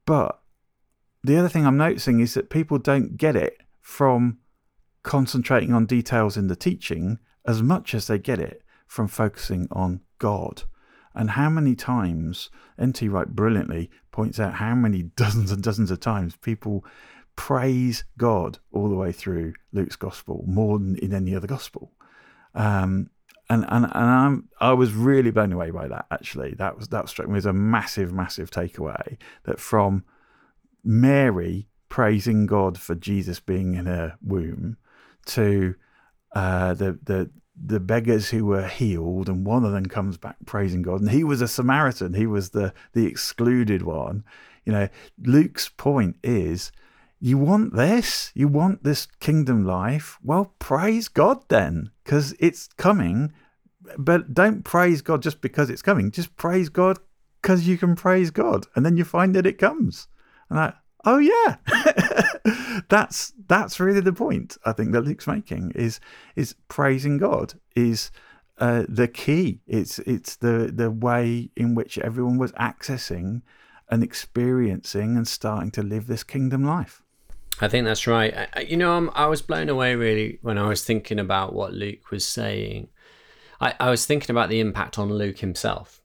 But 0.04 0.40
the 1.22 1.36
other 1.36 1.48
thing 1.48 1.64
I'm 1.64 1.76
noticing 1.76 2.18
is 2.18 2.34
that 2.34 2.50
people 2.50 2.78
don't 2.78 3.16
get 3.16 3.36
it 3.36 3.58
from 3.80 4.38
concentrating 5.04 5.72
on 5.72 5.86
details 5.86 6.36
in 6.36 6.48
the 6.48 6.56
teaching 6.56 7.18
as 7.44 7.62
much 7.62 7.94
as 7.94 8.08
they 8.08 8.18
get 8.18 8.40
it 8.40 8.62
from 8.86 9.08
focusing 9.08 9.68
on 9.70 10.00
God. 10.18 10.62
And 11.14 11.30
how 11.30 11.48
many 11.48 11.74
times, 11.74 12.50
N.T. 12.78 13.08
Wright 13.08 13.28
brilliantly 13.28 13.90
points 14.12 14.38
out 14.38 14.54
how 14.54 14.74
many 14.74 15.02
dozens 15.02 15.50
and 15.50 15.62
dozens 15.62 15.90
of 15.90 16.00
times 16.00 16.36
people 16.36 16.84
praise 17.36 18.04
God 18.18 18.58
all 18.72 18.88
the 18.88 18.96
way 18.96 19.12
through 19.12 19.54
Luke's 19.72 19.96
gospel 19.96 20.44
more 20.46 20.78
than 20.78 20.96
in 20.96 21.12
any 21.14 21.34
other 21.34 21.46
gospel. 21.46 21.92
Um, 22.54 23.10
and 23.48 23.64
and 23.68 23.84
and 23.84 23.94
I'm, 23.94 24.48
I 24.60 24.72
was 24.72 24.92
really 24.92 25.30
blown 25.30 25.52
away 25.52 25.70
by 25.70 25.86
that. 25.88 26.06
Actually, 26.10 26.54
that 26.54 26.76
was 26.76 26.88
that 26.88 27.08
struck 27.08 27.28
me 27.28 27.38
as 27.38 27.46
a 27.46 27.52
massive, 27.52 28.12
massive 28.12 28.50
takeaway. 28.50 29.18
That 29.44 29.60
from 29.60 30.04
Mary 30.82 31.68
praising 31.88 32.46
God 32.46 32.78
for 32.78 32.94
Jesus 32.94 33.38
being 33.38 33.74
in 33.74 33.86
her 33.86 34.16
womb 34.20 34.78
to 35.26 35.76
uh, 36.34 36.74
the 36.74 36.98
the 37.02 37.30
the 37.58 37.80
beggars 37.80 38.30
who 38.30 38.44
were 38.44 38.66
healed, 38.66 39.28
and 39.28 39.46
one 39.46 39.64
of 39.64 39.72
them 39.72 39.86
comes 39.86 40.16
back 40.16 40.36
praising 40.44 40.82
God, 40.82 41.00
and 41.00 41.10
he 41.10 41.24
was 41.24 41.40
a 41.40 41.48
Samaritan. 41.48 42.14
He 42.14 42.26
was 42.26 42.50
the 42.50 42.72
the 42.92 43.06
excluded 43.06 43.82
one. 43.82 44.24
You 44.64 44.72
know, 44.72 44.88
Luke's 45.22 45.68
point 45.68 46.16
is, 46.22 46.72
you 47.20 47.38
want 47.38 47.74
this, 47.74 48.32
you 48.34 48.48
want 48.48 48.84
this 48.84 49.06
kingdom 49.20 49.64
life. 49.64 50.18
Well, 50.22 50.54
praise 50.58 51.08
God 51.08 51.48
then, 51.48 51.90
because 52.04 52.34
it's 52.38 52.68
coming. 52.76 53.32
But 53.96 54.34
don't 54.34 54.64
praise 54.64 55.00
God 55.00 55.22
just 55.22 55.40
because 55.40 55.70
it's 55.70 55.82
coming. 55.82 56.10
Just 56.10 56.36
praise 56.36 56.68
God 56.68 56.98
because 57.40 57.68
you 57.68 57.78
can 57.78 57.94
praise 57.94 58.30
God, 58.32 58.66
and 58.74 58.84
then 58.84 58.96
you 58.96 59.04
find 59.04 59.34
that 59.34 59.46
it 59.46 59.58
comes. 59.58 60.08
And 60.50 60.58
I, 60.58 60.72
oh 61.06 61.18
yeah, 61.18 61.56
that's 62.88 63.32
that's 63.46 63.80
really 63.80 64.00
the 64.00 64.12
point. 64.12 64.58
I 64.66 64.72
think 64.72 64.92
that 64.92 65.02
Luke's 65.02 65.26
making 65.26 65.72
is 65.74 66.00
is 66.34 66.54
praising 66.68 67.16
God 67.16 67.54
is 67.74 68.10
uh, 68.58 68.84
the 68.88 69.08
key. 69.08 69.60
It's 69.66 69.98
it's 70.00 70.36
the 70.36 70.70
the 70.74 70.90
way 70.90 71.50
in 71.56 71.74
which 71.74 71.98
everyone 71.98 72.36
was 72.36 72.52
accessing 72.52 73.42
and 73.88 74.02
experiencing 74.02 75.16
and 75.16 75.26
starting 75.26 75.70
to 75.70 75.82
live 75.82 76.08
this 76.08 76.24
kingdom 76.24 76.64
life. 76.64 77.02
I 77.60 77.68
think 77.68 77.86
that's 77.86 78.06
right. 78.06 78.48
I, 78.54 78.60
you 78.60 78.76
know, 78.76 78.96
I'm, 78.96 79.10
I 79.14 79.26
was 79.26 79.40
blown 79.40 79.70
away 79.70 79.94
really 79.94 80.38
when 80.42 80.58
I 80.58 80.68
was 80.68 80.84
thinking 80.84 81.18
about 81.18 81.54
what 81.54 81.72
Luke 81.72 82.10
was 82.10 82.26
saying. 82.26 82.88
I, 83.60 83.74
I 83.80 83.90
was 83.90 84.04
thinking 84.04 84.30
about 84.30 84.50
the 84.50 84.60
impact 84.60 84.98
on 84.98 85.10
Luke 85.10 85.38
himself 85.38 86.02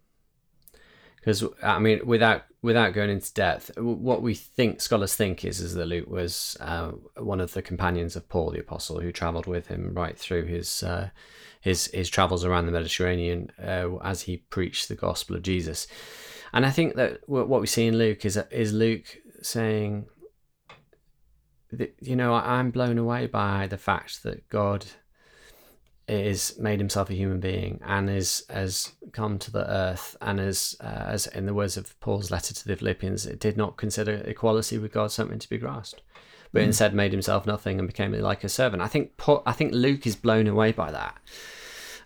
because 1.21 1.43
I 1.63 1.79
mean, 1.79 2.01
without 2.05 2.43
without 2.61 2.93
going 2.93 3.09
into 3.09 3.33
depth, 3.33 3.77
what 3.77 4.21
we 4.21 4.33
think 4.33 4.81
scholars 4.81 5.15
think 5.15 5.45
is 5.45 5.61
is 5.61 5.75
that 5.75 5.85
Luke 5.85 6.09
was 6.09 6.57
uh, 6.59 6.91
one 7.17 7.39
of 7.39 7.53
the 7.53 7.61
companions 7.61 8.15
of 8.15 8.27
Paul 8.27 8.51
the 8.51 8.59
apostle 8.59 8.99
who 8.99 9.11
travelled 9.11 9.45
with 9.47 9.67
him 9.67 9.93
right 9.93 10.17
through 10.17 10.45
his 10.45 10.83
uh, 10.83 11.11
his 11.61 11.87
his 11.93 12.09
travels 12.09 12.43
around 12.43 12.65
the 12.65 12.71
Mediterranean 12.71 13.51
uh, 13.63 13.95
as 14.03 14.23
he 14.23 14.37
preached 14.37 14.89
the 14.89 14.95
gospel 14.95 15.35
of 15.35 15.43
Jesus. 15.43 15.87
And 16.53 16.65
I 16.65 16.71
think 16.71 16.95
that 16.95 17.21
what 17.27 17.61
we 17.61 17.67
see 17.67 17.87
in 17.87 17.97
Luke 17.97 18.25
is 18.25 18.37
is 18.51 18.73
Luke 18.73 19.17
saying, 19.41 20.07
that, 21.71 21.95
you 22.01 22.15
know, 22.15 22.33
I'm 22.33 22.71
blown 22.71 22.97
away 22.97 23.27
by 23.27 23.67
the 23.67 23.77
fact 23.77 24.23
that 24.23 24.47
God 24.49 24.85
is 26.07 26.57
made 26.59 26.79
himself 26.79 27.09
a 27.09 27.13
human 27.13 27.39
being 27.39 27.79
and 27.85 28.09
is 28.09 28.43
has 28.49 28.93
come 29.11 29.39
to 29.39 29.51
the 29.51 29.69
earth 29.69 30.17
and 30.21 30.39
as 30.39 30.75
uh, 30.81 31.05
as 31.07 31.27
in 31.27 31.45
the 31.45 31.53
words 31.53 31.77
of 31.77 31.97
Paul's 31.99 32.31
letter 32.31 32.53
to 32.53 32.67
the 32.67 32.75
Philippians, 32.75 33.25
it 33.25 33.39
did 33.39 33.57
not 33.57 33.77
consider 33.77 34.13
equality 34.25 34.77
with 34.77 34.91
God 34.91 35.11
something 35.11 35.39
to 35.39 35.49
be 35.49 35.57
grasped, 35.57 36.01
but 36.51 36.61
mm. 36.61 36.65
instead 36.65 36.93
made 36.93 37.11
himself 37.11 37.45
nothing 37.45 37.79
and 37.79 37.87
became 37.87 38.11
like 38.13 38.43
a 38.43 38.49
servant. 38.49 38.81
I 38.81 38.87
think 38.87 39.17
Paul, 39.17 39.43
I 39.45 39.53
think 39.53 39.73
Luke 39.73 40.05
is 40.05 40.15
blown 40.15 40.47
away 40.47 40.71
by 40.71 40.91
that, 40.91 41.17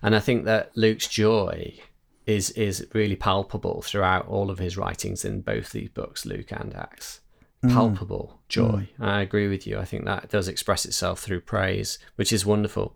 and 0.02 0.14
I 0.14 0.20
think 0.20 0.44
that 0.44 0.76
Luke's 0.76 1.08
joy 1.08 1.78
is 2.26 2.50
is 2.50 2.86
really 2.92 3.16
palpable 3.16 3.82
throughout 3.82 4.26
all 4.28 4.50
of 4.50 4.58
his 4.58 4.76
writings 4.76 5.24
in 5.24 5.40
both 5.40 5.72
these 5.72 5.88
books, 5.88 6.26
Luke 6.26 6.52
and 6.52 6.74
Acts. 6.74 7.20
Mm. 7.68 7.74
palpable 7.74 8.40
joy. 8.48 8.88
Mm. 8.98 9.06
I 9.06 9.20
agree 9.22 9.48
with 9.48 9.66
you. 9.66 9.78
I 9.78 9.84
think 9.84 10.04
that 10.04 10.30
does 10.30 10.48
express 10.48 10.84
itself 10.84 11.20
through 11.20 11.40
praise, 11.40 11.98
which 12.16 12.32
is 12.32 12.46
wonderful. 12.46 12.94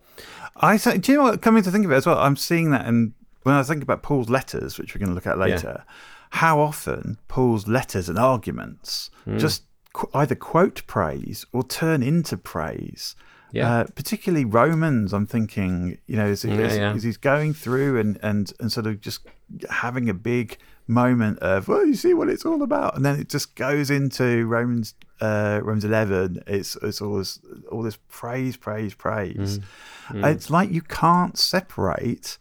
I 0.56 0.78
think, 0.78 1.04
do 1.04 1.12
you 1.12 1.18
know 1.18 1.24
what? 1.24 1.42
Coming 1.42 1.62
to 1.62 1.70
think 1.70 1.84
of 1.84 1.92
it 1.92 1.96
as 1.96 2.06
well, 2.06 2.18
I'm 2.18 2.36
seeing 2.36 2.70
that, 2.70 2.86
and 2.86 3.12
when 3.42 3.54
I 3.54 3.62
think 3.62 3.82
about 3.82 4.02
Paul's 4.02 4.28
letters, 4.28 4.78
which 4.78 4.94
we're 4.94 4.98
going 4.98 5.10
to 5.10 5.14
look 5.14 5.26
at 5.26 5.38
later, 5.38 5.84
how 6.30 6.60
often 6.60 7.18
Paul's 7.28 7.66
letters 7.66 8.08
and 8.08 8.18
arguments 8.18 9.10
mm. 9.26 9.38
just 9.38 9.64
qu- 9.92 10.10
either 10.14 10.34
quote 10.34 10.86
praise 10.86 11.44
or 11.52 11.64
turn 11.64 12.02
into 12.02 12.36
praise. 12.36 13.16
Yeah. 13.52 13.80
Uh, 13.80 13.84
particularly 13.96 14.44
Romans, 14.44 15.12
I'm 15.12 15.26
thinking, 15.26 15.98
you 16.06 16.16
know, 16.16 16.26
as, 16.26 16.44
as, 16.44 16.76
yeah. 16.76 16.92
as 16.92 17.02
he's 17.02 17.16
going 17.16 17.52
through 17.52 17.98
and, 17.98 18.18
and, 18.22 18.52
and 18.60 18.70
sort 18.70 18.86
of 18.86 19.00
just 19.00 19.26
having 19.68 20.08
a 20.08 20.14
big 20.14 20.58
moment 20.90 21.38
of, 21.38 21.68
well, 21.68 21.86
you 21.86 21.94
see 21.94 22.12
what 22.14 22.28
it's 22.28 22.44
all 22.44 22.62
about, 22.62 22.96
and 22.96 23.04
then 23.04 23.18
it 23.18 23.28
just 23.28 23.54
goes 23.54 23.90
into 23.90 24.46
Romans, 24.46 24.94
uh, 25.20 25.60
Romans 25.62 25.84
11. 25.84 26.42
It's 26.46 26.76
it's 26.82 27.00
all 27.00 27.18
this 27.18 27.40
all 27.70 27.82
this 27.82 27.98
praise, 28.08 28.56
praise, 28.56 28.94
praise. 28.94 29.58
Mm. 29.58 29.64
Mm. 30.08 30.34
It's 30.34 30.50
like 30.50 30.70
you 30.70 30.82
can't 30.82 31.38
separate 31.38 32.38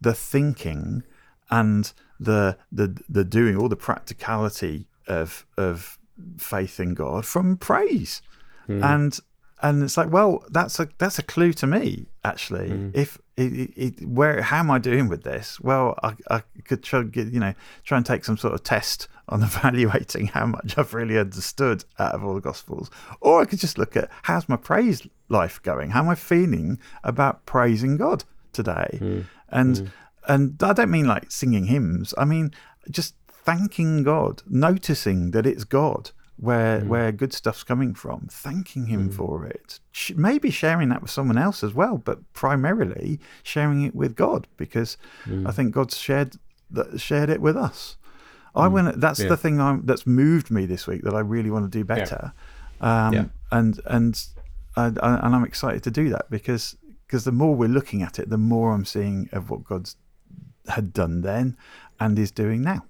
the 0.00 0.14
thinking 0.14 1.04
and 1.50 1.92
the 2.18 2.58
the 2.70 3.00
the 3.08 3.24
doing, 3.24 3.56
all 3.56 3.68
the 3.68 3.76
practicality 3.76 4.86
of 5.06 5.46
of 5.56 5.98
faith 6.38 6.80
in 6.80 6.94
God 6.94 7.24
from 7.24 7.56
praise, 7.56 8.20
mm. 8.68 8.82
and 8.84 9.18
and 9.62 9.82
it's 9.82 9.96
like, 9.96 10.10
well, 10.10 10.44
that's 10.50 10.80
a 10.80 10.88
that's 10.98 11.18
a 11.18 11.22
clue 11.22 11.52
to 11.54 11.66
me 11.66 12.06
actually. 12.24 12.90
If 12.94 13.18
it, 13.36 13.72
it, 13.76 14.06
where 14.06 14.42
how 14.42 14.58
am 14.58 14.70
I 14.70 14.78
doing 14.78 15.08
with 15.08 15.22
this? 15.22 15.58
Well, 15.60 15.98
I, 16.02 16.14
I 16.30 16.42
could 16.64 16.82
try 16.82 17.04
you 17.14 17.40
know 17.40 17.54
try 17.84 17.96
and 17.96 18.04
take 18.04 18.24
some 18.24 18.36
sort 18.36 18.54
of 18.54 18.62
test 18.62 19.08
on 19.28 19.42
evaluating 19.42 20.28
how 20.28 20.46
much 20.46 20.76
I've 20.76 20.94
really 20.94 21.18
understood 21.18 21.84
out 21.98 22.14
of 22.14 22.24
all 22.24 22.34
the 22.34 22.40
Gospels, 22.40 22.90
or 23.20 23.40
I 23.40 23.44
could 23.44 23.58
just 23.58 23.78
look 23.78 23.96
at 23.96 24.10
how's 24.22 24.48
my 24.48 24.56
praise 24.56 25.06
life 25.28 25.62
going? 25.62 25.90
How 25.90 26.00
am 26.00 26.08
I 26.08 26.14
feeling 26.14 26.78
about 27.02 27.46
praising 27.46 27.96
God 27.96 28.24
today? 28.52 28.96
Hmm. 28.98 29.20
And 29.48 29.78
hmm. 29.78 29.86
and 30.28 30.62
I 30.62 30.72
don't 30.72 30.90
mean 30.90 31.06
like 31.06 31.30
singing 31.30 31.66
hymns. 31.66 32.14
I 32.18 32.24
mean 32.24 32.52
just 32.90 33.14
thanking 33.28 34.02
God, 34.02 34.42
noticing 34.46 35.30
that 35.30 35.46
it's 35.46 35.64
God 35.64 36.10
where 36.42 36.80
hmm. 36.80 36.88
where 36.88 37.12
good 37.12 37.32
stuff's 37.32 37.62
coming 37.62 37.94
from, 37.94 38.26
thanking 38.28 38.86
Him 38.86 39.06
hmm. 39.06 39.10
for 39.10 39.46
it. 39.46 39.78
Sh- 39.92 40.14
Maybe 40.16 40.50
sharing 40.50 40.88
that 40.88 41.00
with 41.00 41.10
someone 41.10 41.38
else 41.38 41.62
as 41.62 41.72
well, 41.72 41.98
but 41.98 42.18
primarily 42.32 43.20
sharing 43.44 43.82
it 43.82 43.94
with 43.94 44.16
God 44.16 44.48
because 44.56 44.98
hmm. 45.22 45.46
I 45.46 45.52
think 45.52 45.72
God's 45.72 45.96
shared 45.96 46.34
that 46.68 47.00
shared 47.00 47.30
it 47.30 47.40
with 47.40 47.56
us. 47.56 47.96
I 48.56 48.66
want. 48.66 49.00
That's 49.00 49.20
Yeah. 49.20 49.28
the 49.28 49.36
thing 49.36 49.60
I'm, 49.60 49.86
that's 49.86 50.04
moved 50.04 50.50
me 50.50 50.66
this 50.66 50.86
week 50.88 51.02
that 51.02 51.14
I 51.14 51.20
really 51.20 51.50
want 51.50 51.70
to 51.70 51.78
do 51.78 51.84
better. 51.84 52.32
Um, 52.80 53.12
Yeah. 53.12 53.24
And 53.52 53.80
and 53.86 54.20
and 54.76 54.98
and 55.00 55.34
I'm 55.36 55.44
excited 55.44 55.84
to 55.84 55.92
do 55.92 56.08
that 56.10 56.28
because 56.28 56.76
because 57.06 57.22
the 57.22 57.32
more 57.32 57.54
we're 57.54 57.68
looking 57.68 58.02
at 58.02 58.18
it, 58.18 58.30
the 58.30 58.38
more 58.38 58.72
I'm 58.72 58.84
seeing 58.84 59.28
of 59.32 59.48
what 59.48 59.62
God's 59.62 59.96
had 60.66 60.92
done 60.92 61.20
then 61.20 61.56
and 62.00 62.18
is 62.18 62.32
doing 62.32 62.62
now. 62.62 62.84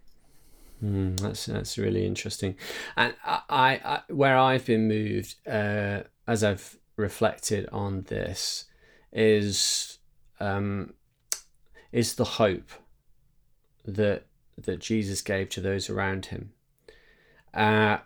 Mm, 0.82 1.20
that's 1.20 1.46
that's 1.46 1.78
really 1.78 2.04
interesting, 2.04 2.56
and 2.96 3.14
I, 3.24 3.80
I, 3.84 4.00
where 4.08 4.36
I've 4.36 4.66
been 4.66 4.88
moved 4.88 5.36
uh, 5.46 6.00
as 6.26 6.42
I've 6.42 6.76
reflected 6.96 7.68
on 7.70 8.02
this 8.02 8.64
is 9.12 9.98
um, 10.40 10.94
is 11.92 12.16
the 12.16 12.24
hope 12.24 12.70
that 13.84 14.26
that 14.58 14.80
Jesus 14.80 15.22
gave 15.22 15.50
to 15.50 15.60
those 15.60 15.88
around 15.88 16.26
him, 16.26 16.52
uh, 17.54 17.98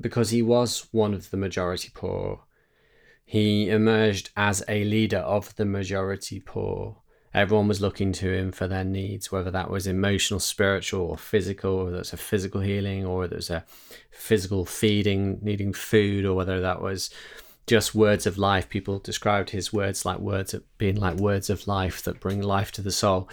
because 0.00 0.30
he 0.30 0.40
was 0.40 0.88
one 0.90 1.12
of 1.12 1.30
the 1.30 1.36
majority 1.36 1.90
poor. 1.92 2.44
He 3.26 3.68
emerged 3.68 4.30
as 4.36 4.62
a 4.68 4.84
leader 4.84 5.18
of 5.18 5.54
the 5.56 5.64
majority 5.66 6.40
poor 6.40 6.98
everyone 7.34 7.66
was 7.66 7.80
looking 7.80 8.12
to 8.12 8.32
him 8.32 8.52
for 8.52 8.68
their 8.68 8.84
needs, 8.84 9.32
whether 9.32 9.50
that 9.50 9.68
was 9.68 9.86
emotional, 9.86 10.38
spiritual, 10.38 11.02
or 11.02 11.18
physical, 11.18 11.72
or 11.72 11.90
that's 11.90 12.12
a 12.12 12.16
physical 12.16 12.60
healing, 12.60 13.04
or 13.04 13.26
there's 13.26 13.50
a 13.50 13.64
physical 14.10 14.64
feeding, 14.64 15.38
needing 15.42 15.72
food, 15.72 16.24
or 16.24 16.34
whether 16.34 16.60
that 16.60 16.80
was 16.80 17.10
just 17.66 17.94
words 17.94 18.26
of 18.26 18.38
life. 18.38 18.68
People 18.68 18.98
described 19.00 19.50
his 19.50 19.72
words 19.72 20.04
like 20.04 20.18
words 20.18 20.54
of 20.54 20.62
being 20.78 20.96
like 20.96 21.16
words 21.16 21.50
of 21.50 21.66
life 21.66 22.02
that 22.04 22.20
bring 22.20 22.40
life 22.40 22.70
to 22.72 22.82
the 22.82 22.92
soul. 22.92 23.28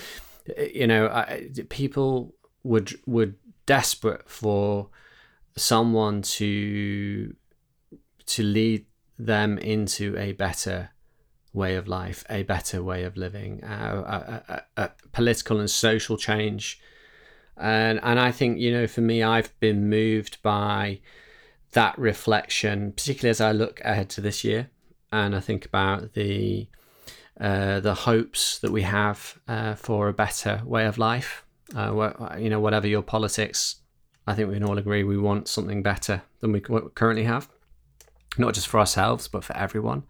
Uh, 0.57 0.63
you 0.63 0.87
know, 0.87 1.07
I, 1.07 1.49
people 1.69 2.33
would 2.63 2.93
would 3.05 3.35
desperate 3.65 4.27
for 4.29 4.89
someone 5.55 6.23
to 6.23 7.35
to 8.25 8.43
lead 8.43 8.85
them 9.19 9.57
into 9.59 10.17
a 10.17 10.31
better 10.31 10.89
way 11.53 11.75
of 11.75 11.87
life, 11.87 12.23
a 12.29 12.43
better 12.43 12.81
way 12.81 13.03
of 13.03 13.17
living, 13.17 13.63
a, 13.63 14.63
a, 14.77 14.81
a, 14.83 14.89
political 15.11 15.59
and 15.59 15.69
social 15.69 16.17
change. 16.17 16.79
And 17.57 17.99
and 18.03 18.19
I 18.19 18.31
think 18.31 18.59
you 18.59 18.71
know, 18.71 18.87
for 18.87 19.01
me, 19.01 19.21
I've 19.21 19.57
been 19.59 19.89
moved 19.89 20.41
by 20.41 20.99
that 21.73 21.97
reflection, 21.97 22.93
particularly 22.93 23.31
as 23.31 23.41
I 23.41 23.51
look 23.51 23.81
ahead 23.83 24.09
to 24.11 24.21
this 24.21 24.43
year, 24.43 24.69
and 25.11 25.35
I 25.35 25.39
think 25.39 25.65
about 25.65 26.13
the 26.13 26.67
uh, 27.39 27.79
the 27.81 27.93
hopes 27.93 28.59
that 28.59 28.71
we 28.71 28.83
have 28.83 29.39
uh, 29.47 29.75
for 29.75 30.07
a 30.07 30.13
better 30.13 30.61
way 30.65 30.85
of 30.85 30.97
life. 30.97 31.43
Uh, 31.75 32.35
you 32.37 32.49
know, 32.49 32.59
whatever 32.59 32.87
your 32.87 33.01
politics, 33.01 33.77
I 34.27 34.33
think 34.33 34.49
we 34.49 34.55
can 34.55 34.63
all 34.63 34.77
agree 34.77 35.03
we 35.03 35.17
want 35.17 35.47
something 35.47 35.81
better 35.81 36.21
than 36.39 36.51
we 36.51 36.59
currently 36.59 37.23
have, 37.23 37.49
not 38.37 38.53
just 38.53 38.67
for 38.67 38.79
ourselves 38.79 39.27
but 39.27 39.43
for 39.43 39.55
everyone 39.55 40.03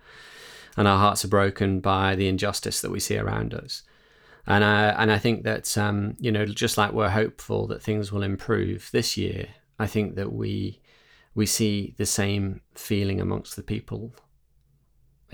and 0.77 0.87
our 0.87 0.97
hearts 0.97 1.25
are 1.25 1.29
broken 1.29 1.79
by 1.79 2.15
the 2.15 2.27
injustice 2.27 2.81
that 2.81 2.91
we 2.91 2.99
see 2.99 3.17
around 3.17 3.53
us. 3.53 3.83
And 4.47 4.63
I, 4.63 4.89
and 4.89 5.11
I 5.11 5.17
think 5.17 5.43
that 5.43 5.77
um, 5.77 6.15
you 6.19 6.31
know 6.31 6.45
just 6.45 6.77
like 6.77 6.93
we're 6.93 7.09
hopeful 7.09 7.67
that 7.67 7.81
things 7.81 8.11
will 8.11 8.23
improve 8.23 8.89
this 8.91 9.17
year, 9.17 9.49
I 9.79 9.87
think 9.87 10.15
that 10.15 10.33
we 10.33 10.81
we 11.35 11.45
see 11.45 11.93
the 11.97 12.05
same 12.05 12.61
feeling 12.75 13.21
amongst 13.21 13.55
the 13.55 13.63
people 13.63 14.13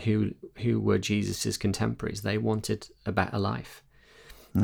who 0.03 0.33
who 0.57 0.79
were 0.79 0.97
Jesus's 0.97 1.57
contemporaries. 1.57 2.21
They 2.21 2.37
wanted 2.37 2.87
a 3.05 3.11
better 3.11 3.39
life. 3.39 3.83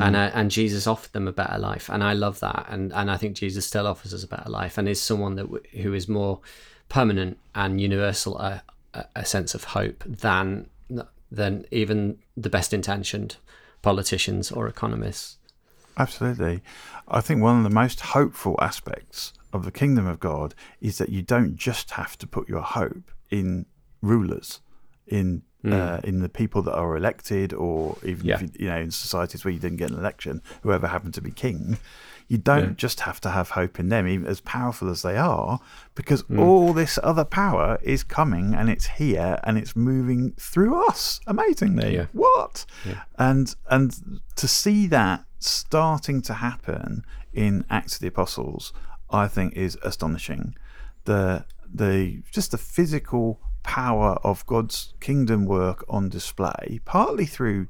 And, 0.00 0.16
uh, 0.16 0.30
and 0.34 0.50
Jesus 0.50 0.88
offered 0.88 1.12
them 1.12 1.28
a 1.28 1.32
better 1.32 1.56
life, 1.56 1.88
and 1.88 2.02
I 2.02 2.14
love 2.14 2.40
that, 2.40 2.66
and 2.68 2.92
and 2.92 3.08
I 3.08 3.16
think 3.16 3.36
Jesus 3.36 3.64
still 3.64 3.86
offers 3.86 4.12
us 4.12 4.24
a 4.24 4.28
better 4.28 4.50
life, 4.50 4.76
and 4.76 4.88
is 4.88 5.00
someone 5.00 5.36
that 5.36 5.44
w- 5.44 5.62
who 5.82 5.94
is 5.94 6.08
more 6.08 6.40
permanent 6.88 7.38
and 7.54 7.80
universal, 7.80 8.36
uh, 8.38 8.58
a, 9.14 9.24
sense 9.24 9.54
of 9.54 9.64
hope 9.64 10.04
than 10.06 10.68
than 11.30 11.64
even 11.70 12.18
the 12.36 12.50
best 12.50 12.72
intentioned 12.72 13.36
politicians 13.82 14.52
or 14.52 14.68
economists. 14.68 15.38
Absolutely. 15.96 16.62
I 17.08 17.20
think 17.20 17.42
one 17.42 17.58
of 17.58 17.64
the 17.64 17.70
most 17.70 18.00
hopeful 18.00 18.56
aspects 18.60 19.32
of 19.52 19.64
the 19.64 19.70
kingdom 19.72 20.06
of 20.06 20.18
God 20.20 20.54
is 20.80 20.98
that 20.98 21.08
you 21.08 21.22
don't 21.22 21.56
just 21.56 21.92
have 21.92 22.16
to 22.18 22.26
put 22.26 22.48
your 22.48 22.62
hope 22.62 23.10
in 23.30 23.66
rulers, 24.02 24.60
in 25.06 25.42
uh, 25.64 25.98
in 26.04 26.20
the 26.20 26.28
people 26.28 26.60
that 26.60 26.74
are 26.74 26.94
elected, 26.94 27.54
or 27.54 27.96
even 28.04 28.26
Yeah. 28.26 28.34
if 28.34 28.42
you, 28.42 28.48
you 28.58 28.66
know 28.66 28.76
in 28.76 28.90
societies 28.90 29.44
where 29.44 29.54
you 29.54 29.58
didn't 29.58 29.78
get 29.78 29.90
an 29.90 29.98
election, 29.98 30.42
whoever 30.62 30.86
happened 30.88 31.14
to 31.14 31.22
be 31.22 31.30
king. 31.30 31.78
You 32.26 32.38
don't 32.38 32.76
just 32.76 33.00
have 33.00 33.20
to 33.22 33.30
have 33.30 33.50
hope 33.50 33.78
in 33.78 33.90
them, 33.90 34.08
even 34.08 34.26
as 34.26 34.40
powerful 34.40 34.88
as 34.88 35.02
they 35.02 35.16
are, 35.16 35.60
because 35.94 36.22
hmm. 36.22 36.40
all 36.40 36.72
this 36.72 36.98
other 37.02 37.24
power 37.24 37.78
is 37.82 38.02
coming 38.02 38.54
and 38.54 38.70
it's 38.70 38.86
here 38.86 39.38
and 39.44 39.58
it's 39.58 39.76
moving 39.76 40.32
through 40.38 40.86
us. 40.88 41.20
Amazingly, 41.26 41.96
Yeah. 41.96 42.06
what? 42.12 42.64
And 43.18 43.54
and 43.70 44.20
to 44.36 44.48
see 44.48 44.86
that 44.86 45.24
starting 45.38 46.22
to 46.22 46.34
happen 46.34 47.04
in 47.32 47.64
Acts 47.68 47.96
of 47.96 48.00
the 48.00 48.08
Apostles, 48.08 48.72
I 49.10 49.28
think 49.28 49.54
is 49.54 49.78
astonishing. 49.82 50.54
The 51.04 51.44
the 51.72 52.22
just 52.30 52.52
the 52.52 52.58
physical 52.58 53.40
power 53.62 54.18
of 54.22 54.46
God's 54.46 54.94
kingdom 55.00 55.44
work 55.44 55.84
on 55.88 56.08
display, 56.08 56.80
partly 56.84 57.26
through 57.26 57.68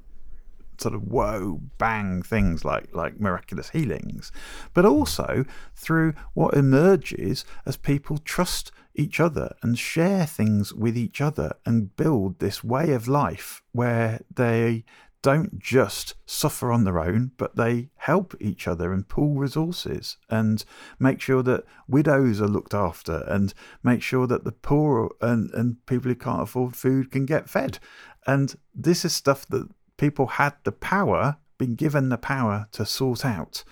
sort 0.81 0.95
of 0.95 1.03
whoa 1.03 1.61
bang 1.79 2.23
things 2.23 2.65
like 2.65 2.95
like 2.95 3.21
miraculous 3.21 3.71
healings. 3.71 4.33
But 4.73 4.85
also 4.85 5.45
through 5.75 6.15
what 6.35 6.55
emerges 6.55 7.45
as 7.67 7.77
people 7.77 8.19
trust 8.19 8.73
each 8.95 9.19
other 9.19 9.55
and 9.63 9.79
share 9.79 10.27
things 10.27 10.73
with 10.73 10.97
each 10.97 11.21
other 11.21 11.57
and 11.67 11.97
build 11.97 12.39
this 12.39 12.63
way 12.63 12.93
of 12.93 13.09
life 13.09 13.63
where 13.73 14.21
they 14.33 14.85
don't 15.25 15.59
just 15.59 16.15
suffer 16.27 16.71
on 16.71 16.85
their 16.85 16.99
own 16.99 17.31
but 17.39 17.57
they 17.57 17.89
help 17.97 18.35
each 18.41 18.69
other 18.69 18.93
and 18.93 19.09
pool 19.09 19.37
resources 19.37 20.19
and 20.29 20.67
make 20.99 21.19
sure 21.19 21.43
that 21.43 21.65
widows 21.89 22.43
are 22.43 22.47
looked 22.47 22.75
after 22.75 23.25
and 23.27 23.55
make 23.83 24.03
sure 24.03 24.27
that 24.27 24.45
the 24.45 24.53
poor 24.53 25.11
and, 25.23 25.51
and 25.55 25.85
people 25.87 26.11
who 26.11 26.15
can't 26.15 26.43
afford 26.43 26.77
food 26.77 27.11
can 27.11 27.25
get 27.25 27.49
fed. 27.49 27.79
And 28.27 28.55
this 28.75 29.03
is 29.03 29.15
stuff 29.15 29.47
that 29.47 29.67
people 29.97 30.27
had 30.27 30.55
the 30.65 30.73
power, 30.73 31.37
been 31.59 31.75
given 31.75 32.09
the 32.09 32.19
power 32.19 32.69
to 32.73 32.85
sort 32.85 33.25
out 33.25 33.65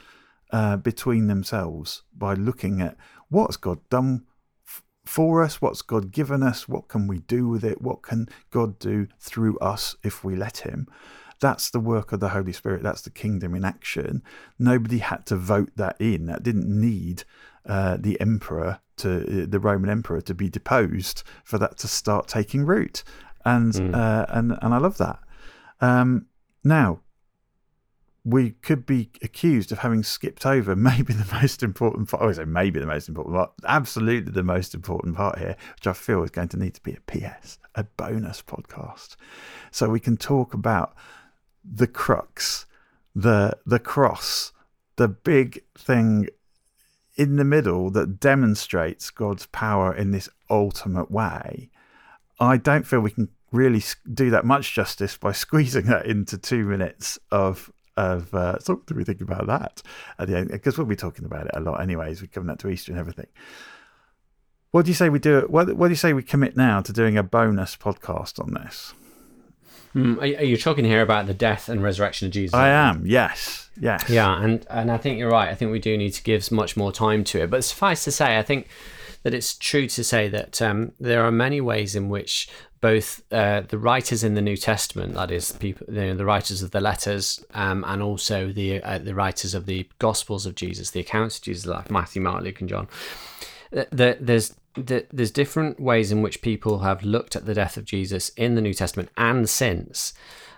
uh, 0.53 0.77
between 0.77 1.27
themselves 1.27 2.03
by 2.17 2.35
looking 2.35 2.81
at 2.81 2.97
what's 3.29 3.57
God 3.57 3.79
done 3.89 4.25
f- 4.67 4.83
for 5.05 5.43
us? 5.43 5.61
What's 5.61 5.83
God 5.83 6.13
given 6.13 6.43
us? 6.43 6.69
What 6.69 6.89
can 6.89 7.07
we 7.07 7.21
do 7.21 7.49
with 7.49 7.65
it? 7.65 7.81
What 7.81 8.03
can 8.03 8.29
God 8.51 8.79
do 8.79 9.09
through 9.19 9.59
us 9.59 9.97
if 10.03 10.23
we 10.23 10.37
let 10.37 10.59
Him? 10.59 10.87
That's 11.41 11.71
the 11.71 11.81
work 11.81 12.13
of 12.13 12.21
the 12.21 12.29
Holy 12.29 12.53
Spirit. 12.53 12.85
That's 12.85 13.03
the 13.03 13.11
kingdom 13.11 13.55
in 13.55 13.65
action. 13.65 14.23
Nobody 14.59 14.99
had 14.99 15.27
to 15.27 15.37
vote 15.37 15.71
that 15.75 15.97
in. 15.99 16.27
That 16.27 16.45
didn't 16.45 16.69
need 16.69 17.25
uh, 17.67 17.97
the 17.99 18.21
emperor 18.21 18.79
to 18.99 19.47
the 19.47 19.59
Roman 19.59 19.91
emperor 19.91 20.21
to 20.21 20.35
be 20.35 20.49
deposed 20.49 21.25
for 21.43 21.59
that 21.59 21.79
to 21.79 21.89
start 21.89 22.29
taking 22.29 22.65
root. 22.65 23.03
And 23.45 23.73
mm. 23.73 23.95
uh, 23.95 24.27
and 24.29 24.57
and 24.63 24.73
I 24.73 24.79
love 24.79 24.99
that. 24.99 25.19
Um, 25.83 26.27
now, 26.65 27.01
we 28.25 28.51
could 28.51 28.87
be 28.87 29.11
accused 29.21 29.73
of 29.73 29.81
having 29.81 30.05
skipped 30.05 30.47
over 30.47 30.77
maybe 30.77 31.13
the 31.13 31.29
most 31.35 31.63
important 31.63 32.09
part. 32.09 32.23
I 32.23 32.33
say 32.33 32.45
maybe 32.45 32.81
the 32.81 32.87
most 32.87 33.09
important 33.09 33.35
part, 33.35 33.53
absolutely 33.67 34.33
the 34.33 34.45
most 34.45 34.75
important 34.75 35.17
part 35.17 35.39
here, 35.39 35.57
which 35.75 35.87
I 35.87 35.93
feel 35.93 36.23
is 36.23 36.31
going 36.31 36.49
to 36.49 36.57
need 36.57 36.75
to 36.75 36.83
be 36.83 36.95
a 36.95 37.01
PS, 37.11 37.59
a 37.75 37.85
bonus 37.85 38.41
podcast. 38.41 39.17
So 39.71 39.91
we 39.91 40.01
can 40.01 40.17
talk 40.17 40.55
about 40.55 40.95
the 41.65 41.89
crux, 41.89 42.67
the 43.15 43.59
the 43.67 43.81
cross, 43.81 44.53
the 44.97 45.09
big 45.09 45.65
thing 45.77 46.29
in 47.17 47.37
the 47.37 47.45
middle 47.45 47.91
that 47.91 48.21
demonstrates 48.21 49.11
God's 49.11 49.47
power 49.47 49.95
in 49.95 50.13
this 50.13 50.29
ultimate 50.49 51.11
way. 51.11 51.71
I 52.41 52.57
don't 52.57 52.87
feel 52.87 53.01
we 53.01 53.11
can 53.11 53.29
really 53.53 53.83
do 54.13 54.31
that 54.31 54.45
much 54.45 54.75
justice 54.75 55.17
by 55.17 55.33
squeezing 55.33 55.87
that 55.87 56.07
into 56.07 56.39
two 56.39 56.65
minutes 56.65 57.19
of 57.31 57.73
of 57.97 58.35
uh, 58.35 58.59
so 58.59 58.75
what 58.75 58.87
do 58.87 58.95
we 58.95 59.05
think 59.05 59.21
about 59.21 59.47
that? 59.47 59.83
At 60.19 60.29
the 60.29 60.39
end 60.39 60.51
because 60.51 60.79
we'll 60.79 60.87
be 60.87 60.97
talking 60.97 61.25
about 61.25 61.47
it 61.47 61.53
a 61.55 61.61
lot 61.61 61.81
anyways 61.81 62.23
we're 62.23 62.29
coming 62.29 62.51
up 62.51 62.59
to 62.61 62.69
easter 62.69 62.93
and 62.93 62.99
everything. 62.99 63.27
What 64.71 64.87
do 64.87 64.91
you 64.91 64.95
say 64.95 65.11
we 65.11 65.19
do 65.19 65.47
what, 65.49 65.75
what 65.75 65.89
do 65.89 65.93
you 65.93 65.97
say 65.97 66.13
we 66.13 66.23
commit 66.23 66.57
now 66.57 66.81
to 66.81 66.93
doing 66.93 67.19
a 67.19 67.23
bonus 67.23 67.77
podcast 67.77 68.43
on 68.43 68.55
this? 68.55 68.95
Mm, 69.95 70.17
are, 70.17 70.41
are 70.41 70.45
you 70.45 70.57
talking 70.57 70.87
here 70.87 71.03
about 71.03 71.27
the 71.27 71.35
death 71.35 71.69
and 71.69 71.83
resurrection 71.83 72.27
of 72.27 72.33
jesus? 72.33 72.55
I 72.55 72.69
am 72.69 73.05
yes 73.05 73.71
yes. 73.79 74.09
Yeah 74.09 74.43
and 74.43 74.67
and 74.71 74.91
i 74.91 74.97
think 74.97 75.19
you're 75.19 75.31
right 75.31 75.51
i 75.51 75.55
think 75.55 75.71
we 75.71 75.79
do 75.79 75.99
need 75.99 76.13
to 76.13 76.23
give 76.23 76.51
much 76.51 76.79
more 76.79 76.93
time 76.93 77.25
to 77.25 77.43
it 77.43 77.51
but 77.51 77.63
suffice 77.63 78.05
to 78.05 78.11
say 78.11 78.39
i 78.39 78.43
think 78.43 78.69
that 79.23 79.35
it's 79.35 79.55
true 79.55 79.87
to 79.89 80.03
say 80.03 80.29
that 80.29 80.61
um, 80.61 80.93
there 80.99 81.25
are 81.25 81.31
many 81.31 81.61
ways 81.61 81.95
in 81.95 82.09
which 82.09 82.49
both 82.83 83.23
uh, 83.33 83.61
the 83.61 83.79
writers 83.79 84.25
in 84.25 84.35
the 84.35 84.43
New 84.43 84.57
Testament, 84.57 85.15
that 85.15 85.31
is, 85.31 85.53
people, 85.53 85.87
you 85.89 86.09
know, 86.09 86.15
the 86.17 86.25
writers 86.25 86.63
of 86.63 86.73
the 86.73 86.81
letters, 86.81 87.43
um, 87.55 87.85
and 87.87 88.03
also 88.03 88.53
the 88.53 88.83
uh, 88.83 88.99
the 88.99 89.15
writers 89.15 89.55
of 89.55 89.65
the 89.67 89.89
Gospels 89.99 90.45
of 90.45 90.57
Jesus, 90.57 90.91
the 90.91 91.01
accounts 91.01 91.39
of 91.39 91.45
Jesus, 91.45 91.65
like 91.65 91.91
Matthew, 91.91 92.21
Mark, 92.21 92.43
Luke, 92.43 92.61
and 92.61 92.69
John. 92.69 92.89
The, 93.71 94.19
there's 94.21 94.55
the, 94.75 95.07
there's 95.13 95.31
different 95.31 95.79
ways 95.79 96.11
in 96.11 96.23
which 96.23 96.43
people 96.43 96.81
have 96.81 97.05
looked 97.05 97.37
at 97.37 97.47
the 97.47 97.55
death 97.55 97.77
of 97.77 97.85
Jesus 97.85 98.31
in 98.31 98.57
the 98.57 98.61
New 98.61 98.75
Testament 98.75 99.09
and 99.17 99.49
since. 99.49 100.13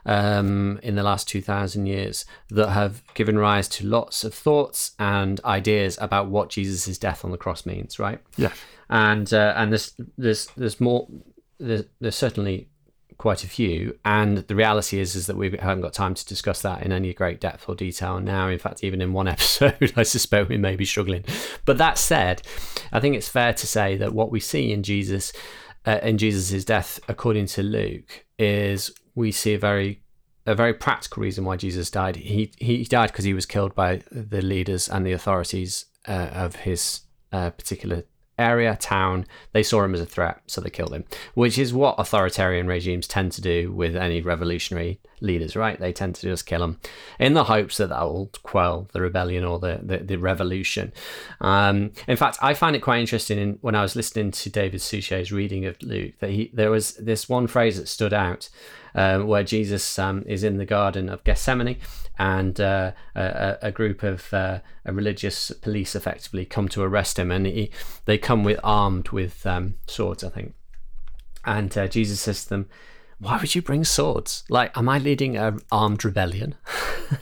Um, 0.07 0.81
in 0.83 0.97
the 0.97 1.03
last 1.03 1.29
2,000 1.29 1.87
years 1.87 2.27
that 2.51 2.69
have 2.69 3.03
given 3.15 3.39
rise 3.39 3.69
to 3.69 3.87
lots 3.87 4.23
of 4.23 4.35
thoughts 4.35 4.91
and 4.99 5.41
ideas 5.47 5.97
about 5.99 6.29
what 6.29 6.51
Jesus' 6.51 6.99
death 6.99 7.25
on 7.25 7.31
the 7.31 7.39
cross 7.39 7.65
means, 7.65 7.99
right? 7.99 8.21
Yeah. 8.37 8.53
And 8.91 9.33
uh, 9.33 9.55
and 9.57 9.73
there's 9.73 9.95
there's 10.19 10.49
there's 10.59 10.79
more 10.79 11.09
there's, 11.59 11.85
there's 12.01 12.17
certainly 12.17 12.69
quite 13.19 13.45
a 13.45 13.49
few 13.49 13.97
and 14.05 14.39
the 14.39 14.55
reality 14.57 14.99
is 14.99 15.15
is 15.15 15.27
that 15.27 15.37
we 15.37 15.57
haven't 15.59 15.83
got 15.83 15.93
time 15.93 16.15
to 16.15 16.27
discuss 16.27 16.63
that 16.63 16.83
in 16.83 16.93
any 16.93 17.15
great 17.15 17.41
depth 17.41 17.69
or 17.69 17.75
detail 17.75 18.19
now. 18.21 18.49
In 18.49 18.59
fact 18.59 18.83
even 18.83 19.01
in 19.01 19.13
one 19.13 19.29
episode 19.37 19.93
i 19.97 20.03
suspect 20.03 20.49
we 20.49 20.59
may 20.59 20.77
be 20.77 20.85
struggling. 20.85 21.25
But 21.65 21.79
that 21.79 21.99
said 21.99 22.43
i 22.93 23.01
think 23.01 23.15
it's 23.15 23.29
fair 23.29 23.53
to 23.53 23.67
say 23.67 23.97
that 23.97 24.13
what 24.13 24.31
we 24.31 24.41
see 24.41 24.73
in 24.73 24.83
jesus 24.83 25.33
uh, 25.87 26.01
in 26.03 26.19
jesus's 26.19 26.65
death 26.65 26.99
according 27.09 27.47
to 27.47 27.63
luke 27.63 28.25
is 28.39 28.91
we 29.15 29.31
see 29.31 29.55
a 29.55 29.59
very 29.59 30.03
a 30.47 30.55
very 30.55 30.75
practical 30.75 31.23
reason 31.23 31.45
why 31.45 31.57
jesus 31.57 31.91
died. 31.91 32.17
He 32.17 32.53
he 32.59 32.85
died 32.85 33.13
because 33.13 33.25
he 33.25 33.35
was 33.35 33.47
killed 33.47 33.75
by 33.75 34.03
the 34.11 34.43
leaders 34.43 34.89
and 34.89 35.07
the 35.07 35.13
authorities 35.13 35.87
uh, 36.07 36.31
of 36.33 36.57
his 36.57 37.01
uh, 37.33 37.51
particular 37.51 38.05
area, 38.39 38.77
town, 38.81 39.27
they 39.53 39.63
saw 39.63 39.83
him 39.85 39.95
as 39.95 40.01
a 40.01 40.07
threat, 40.07 40.41
so 40.47 40.61
they 40.61 40.71
killed 40.71 40.93
him, 40.93 41.05
which 41.35 41.59
is 41.59 41.73
what 41.73 41.97
authoritarian 41.99 42.67
regimes 42.67 43.07
tend 43.07 43.33
to 43.33 43.41
do 43.41 43.73
with 43.73 43.97
any 43.97 44.21
revolutionary 44.21 45.01
leaders, 45.25 45.57
right? 45.57 45.79
They 45.79 45.93
tend 45.93 46.15
to 46.17 46.23
just 46.23 46.47
kill 46.47 46.61
them 46.61 46.79
in 47.19 47.35
the 47.35 47.45
hopes 47.45 47.79
that 47.79 47.89
that 47.89 48.03
will 48.03 48.31
quell 48.43 48.89
the 48.93 49.01
rebellion 49.01 49.45
or 49.45 49.59
the, 49.59 49.81
the, 49.83 49.99
the 49.99 50.17
revolution. 50.17 50.93
Um, 51.41 51.93
in 52.07 52.17
fact, 52.17 52.39
I 52.41 52.55
find 52.55 52.77
it 52.77 52.81
quite 52.81 53.01
interesting 53.01 53.39
in, 53.39 53.59
when 53.61 53.75
I 53.75 53.83
was 53.83 53.97
listening 53.97 54.31
to 54.31 54.51
David 54.51 54.81
Suchet's 54.81 55.33
reading 55.33 55.65
of 55.65 55.83
Luke 55.83 56.15
that 56.21 56.31
he, 56.31 56.51
there 56.53 56.71
was 56.71 56.95
this 56.95 57.29
one 57.29 57.47
phrase 57.47 57.79
that 57.79 57.89
stood 57.89 58.13
out 58.13 58.49
uh, 58.95 59.21
where 59.21 59.43
Jesus 59.43 59.99
um, 59.99 60.23
is 60.27 60.45
in 60.45 60.59
the 60.59 60.65
Garden 60.65 61.09
of 61.09 61.25
Gethsemane 61.25 61.79
and 62.19 62.61
uh, 62.61 62.93
a, 63.17 63.59
a, 63.63 63.73
group 63.73 64.05
of 64.05 64.33
uh, 64.33 64.61
a 64.85 64.93
religious 64.93 65.51
police 65.51 65.97
effectively 65.97 66.45
come 66.45 66.69
to 66.69 66.83
arrest 66.83 67.19
him, 67.19 67.33
and 67.33 67.45
he, 67.47 67.71
they 68.05 68.19
come 68.19 68.45
with 68.45 68.61
armed 68.63 69.09
with 69.09 69.45
um, 69.47 69.75
swords, 69.89 70.23
I 70.23 70.29
think. 70.29 70.55
And 71.45 71.77
uh, 71.77 71.89
Jesus 71.89 72.21
says 72.21 72.45
to 72.45 72.51
them, 72.51 72.69
"Why 73.19 73.39
would 73.39 73.55
you 73.55 73.63
bring 73.63 73.85
swords? 73.85 74.45
Like, 74.49 74.77
am 74.77 74.89
I 74.89 74.99
leading 74.99 75.37
an 75.37 75.61
armed 75.71 76.05
rebellion?" 76.05 76.55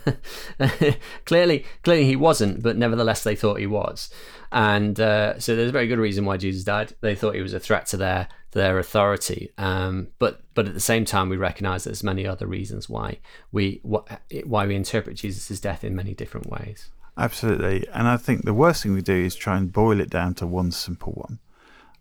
clearly, 1.25 1.65
clearly 1.83 2.05
he 2.05 2.15
wasn't, 2.15 2.63
but 2.63 2.77
nevertheless 2.77 3.23
they 3.23 3.35
thought 3.35 3.59
he 3.59 3.67
was. 3.67 4.09
And 4.51 4.99
uh, 4.99 5.39
so 5.39 5.55
there's 5.55 5.69
a 5.69 5.73
very 5.73 5.87
good 5.87 5.99
reason 5.99 6.25
why 6.25 6.37
Jesus 6.37 6.63
died. 6.63 6.93
They 7.01 7.15
thought 7.15 7.35
he 7.35 7.41
was 7.41 7.53
a 7.53 7.59
threat 7.59 7.87
to 7.87 7.97
their 7.97 8.27
their 8.51 8.77
authority. 8.77 9.51
Um, 9.57 10.07
but 10.19 10.41
but 10.53 10.67
at 10.67 10.73
the 10.73 10.79
same 10.79 11.05
time, 11.05 11.29
we 11.29 11.37
recognise 11.37 11.83
there's 11.83 12.03
many 12.03 12.25
other 12.25 12.45
reasons 12.47 12.87
why 12.87 13.19
we 13.51 13.81
why 13.83 14.67
we 14.67 14.75
interpret 14.75 15.17
Jesus' 15.17 15.59
death 15.59 15.83
in 15.83 15.95
many 15.95 16.13
different 16.13 16.49
ways. 16.49 16.89
Absolutely, 17.17 17.87
and 17.93 18.07
I 18.07 18.17
think 18.17 18.43
the 18.43 18.53
worst 18.53 18.83
thing 18.83 18.93
we 18.93 19.01
do 19.01 19.13
is 19.13 19.35
try 19.35 19.57
and 19.57 19.71
boil 19.71 19.99
it 19.99 20.09
down 20.09 20.33
to 20.35 20.47
one 20.47 20.71
simple 20.71 21.13
one. 21.13 21.39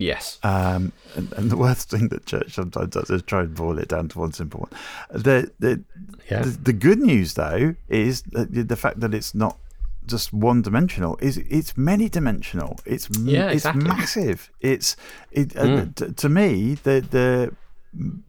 Yes. 0.02 0.38
Um, 0.42 0.92
and, 1.14 1.32
and, 1.34 1.50
the 1.50 1.56
worst 1.56 1.90
thing 1.90 2.08
that 2.08 2.26
church 2.26 2.54
sometimes 2.54 2.90
does 2.90 3.10
is 3.10 3.22
try 3.22 3.40
and 3.40 3.54
boil 3.54 3.78
it 3.78 3.88
down 3.88 4.08
to 4.08 4.18
one 4.18 4.32
simple 4.32 4.60
one. 4.60 4.70
The 5.10 5.50
the, 5.58 5.82
yeah. 6.30 6.42
the, 6.42 6.50
the 6.50 6.72
good 6.72 6.98
news 6.98 7.34
though 7.34 7.76
is 7.88 8.22
the, 8.22 8.44
the 8.44 8.76
fact 8.76 9.00
that 9.00 9.14
it's 9.14 9.34
not 9.34 9.58
just 10.06 10.32
one 10.32 10.62
dimensional 10.62 11.16
is 11.20 11.38
it's 11.48 11.76
many 11.76 12.08
dimensional 12.08 12.76
it's 12.84 13.08
yeah, 13.20 13.46
it's 13.46 13.64
exactly. 13.64 13.84
massive 13.84 14.50
it's 14.60 14.96
it 15.30 15.50
mm. 15.50 15.80
uh, 15.80 16.06
t- 16.06 16.12
to 16.12 16.28
me 16.28 16.74
the 16.74 17.06
the 17.08 17.54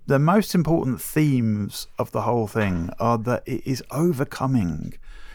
the 0.06 0.20
most 0.20 0.54
important 0.54 1.02
themes 1.02 1.88
of 1.98 2.12
the 2.12 2.22
whole 2.22 2.48
thing 2.48 2.92
are 3.00 3.18
that 3.18 3.42
it 3.48 3.66
is 3.66 3.82
overcoming 3.90 4.94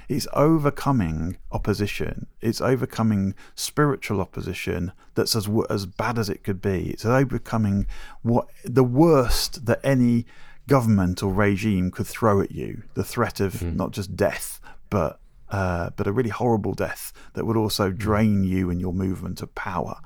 it's 0.08 0.26
overcoming 0.32 1.36
opposition 1.52 2.26
it's 2.40 2.60
overcoming 2.60 3.34
spiritual 3.54 4.20
opposition 4.20 4.92
that's 5.14 5.36
as 5.36 5.48
as 5.68 5.86
bad 5.86 6.18
as 6.18 6.28
it 6.28 6.42
could 6.42 6.60
be 6.60 6.90
it's 6.90 7.04
overcoming 7.04 7.86
what 8.22 8.48
the 8.64 8.84
worst 8.84 9.66
that 9.66 9.80
any 9.84 10.24
government 10.66 11.22
or 11.22 11.32
regime 11.32 11.90
could 11.90 12.06
throw 12.06 12.40
at 12.40 12.52
you 12.52 12.82
the 12.94 13.04
threat 13.04 13.40
of 13.40 13.54
mm. 13.54 13.74
not 13.74 13.90
just 13.90 14.16
death 14.16 14.60
but 14.90 15.20
uh, 15.50 15.90
but 15.96 16.06
a 16.06 16.12
really 16.12 16.30
horrible 16.30 16.74
death 16.74 17.12
that 17.34 17.46
would 17.46 17.56
also 17.56 17.90
mm. 17.90 17.96
drain 17.96 18.44
you 18.44 18.70
and 18.70 18.80
your 18.80 18.92
movement 18.92 19.40
of 19.42 19.54
power. 19.54 20.00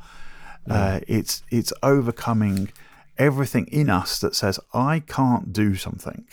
Uh, 0.70 1.00
it's 1.08 1.42
it's 1.50 1.72
overcoming 1.82 2.70
everything 3.18 3.66
in 3.66 3.90
us 3.90 4.20
that 4.20 4.36
says 4.36 4.60
I 4.72 5.00
can't 5.00 5.52
do 5.52 5.74
something. 5.74 6.28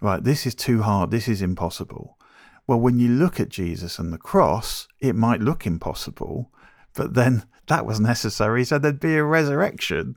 Right, 0.00 0.24
this 0.24 0.46
is 0.46 0.54
too 0.56 0.82
hard. 0.82 1.12
This 1.12 1.28
is 1.28 1.40
impossible. 1.40 2.18
Well, 2.70 2.78
when 2.78 3.00
you 3.00 3.08
look 3.08 3.40
at 3.40 3.48
Jesus 3.48 3.98
and 3.98 4.12
the 4.12 4.16
cross, 4.16 4.86
it 5.00 5.16
might 5.16 5.40
look 5.40 5.66
impossible, 5.66 6.52
but 6.94 7.14
then 7.14 7.42
that 7.66 7.84
was 7.84 7.98
necessary, 7.98 8.62
so 8.62 8.78
there'd 8.78 9.00
be 9.00 9.16
a 9.16 9.24
resurrection, 9.24 10.14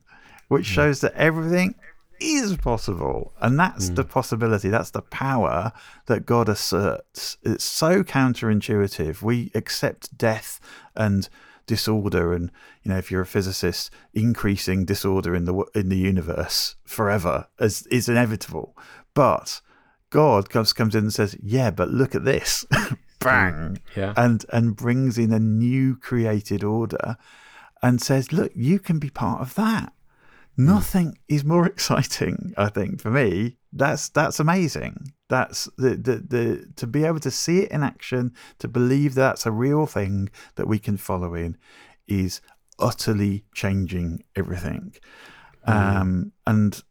which 0.49 0.67
mm. 0.67 0.73
shows 0.75 1.01
that 1.01 1.15
everything 1.15 1.73
is 2.19 2.55
possible. 2.57 3.33
And 3.41 3.59
that's 3.59 3.89
mm. 3.89 3.95
the 3.95 4.03
possibility, 4.03 4.69
that's 4.69 4.91
the 4.91 5.01
power 5.01 5.71
that 6.05 6.27
God 6.27 6.47
asserts. 6.47 7.37
It's 7.41 7.63
so 7.63 8.03
counterintuitive. 8.03 9.23
We 9.23 9.49
accept 9.55 10.15
death 10.15 10.59
and 10.95 11.29
disorder 11.65 12.33
and 12.33 12.51
you 12.83 12.91
know 12.91 12.97
if 12.99 13.09
you're 13.09 13.21
a 13.21 13.25
physicist 13.25 13.89
increasing 14.13 14.85
disorder 14.85 15.33
in 15.33 15.45
the 15.45 15.55
in 15.73 15.87
the 15.87 15.97
universe 15.97 16.75
forever 16.83 17.47
as 17.57 17.87
is 17.87 18.09
inevitable 18.09 18.77
but 19.13 19.61
god 20.13 20.49
comes 20.49 20.73
comes 20.73 20.95
in 20.95 21.05
and 21.05 21.13
says 21.13 21.35
yeah 21.41 21.71
but 21.71 21.89
look 21.89 22.13
at 22.15 22.23
this 22.23 22.65
bang 23.19 23.53
mm, 23.53 23.77
yeah 23.95 24.13
and 24.15 24.45
and 24.53 24.75
brings 24.75 25.17
in 25.17 25.31
a 25.33 25.39
new 25.39 25.95
created 25.95 26.63
order 26.63 27.17
and 27.81 28.01
says 28.01 28.31
look 28.31 28.51
you 28.55 28.79
can 28.79 28.99
be 28.99 29.09
part 29.09 29.41
of 29.41 29.55
that 29.55 29.91
mm. 30.57 30.65
Nothing 30.65 31.17
is 31.27 31.43
more 31.43 31.65
exciting, 31.73 32.53
I 32.57 32.69
think, 32.69 33.01
for 33.01 33.09
me. 33.09 33.57
That's 33.71 34.09
that's 34.09 34.39
amazing. 34.39 35.11
That's 35.27 35.67
the, 35.77 35.95
the 35.95 36.15
the 36.17 36.71
to 36.75 36.85
be 36.85 37.05
able 37.05 37.21
to 37.21 37.31
see 37.31 37.61
it 37.61 37.71
in 37.71 37.81
action, 37.81 38.33
to 38.59 38.67
believe 38.67 39.15
that's 39.15 39.47
a 39.47 39.51
real 39.51 39.87
thing 39.87 40.29
that 40.55 40.67
we 40.67 40.77
can 40.77 40.95
follow 40.97 41.33
in, 41.33 41.57
is 42.07 42.39
utterly 42.77 43.45
changing 43.53 44.23
everything. 44.35 44.93
Mm. 45.67 45.73
Um, 45.73 46.31
and 46.45 46.83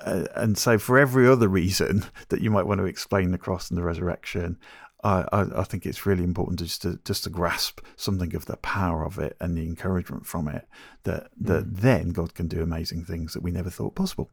uh, 0.00 0.24
and 0.34 0.56
so 0.56 0.78
for 0.78 0.98
every 0.98 1.28
other 1.28 1.48
reason 1.48 2.04
that 2.28 2.40
you 2.40 2.50
might 2.50 2.66
want 2.66 2.78
to 2.78 2.86
explain 2.86 3.30
the 3.30 3.38
cross 3.38 3.70
and 3.70 3.78
the 3.78 3.82
resurrection, 3.82 4.58
I, 5.02 5.24
I, 5.32 5.60
I 5.60 5.64
think 5.64 5.84
it's 5.84 6.06
really 6.06 6.24
important 6.24 6.58
just 6.58 6.82
to 6.82 6.98
just 7.04 7.24
to 7.24 7.30
grasp 7.30 7.80
something 7.96 8.34
of 8.34 8.46
the 8.46 8.56
power 8.56 9.04
of 9.04 9.18
it 9.18 9.36
and 9.40 9.56
the 9.56 9.62
encouragement 9.62 10.26
from 10.26 10.48
it. 10.48 10.66
That 11.04 11.28
that 11.40 11.76
then 11.76 12.10
God 12.10 12.34
can 12.34 12.48
do 12.48 12.62
amazing 12.62 13.04
things 13.04 13.34
that 13.34 13.42
we 13.42 13.50
never 13.50 13.70
thought 13.70 13.94
possible. 13.94 14.30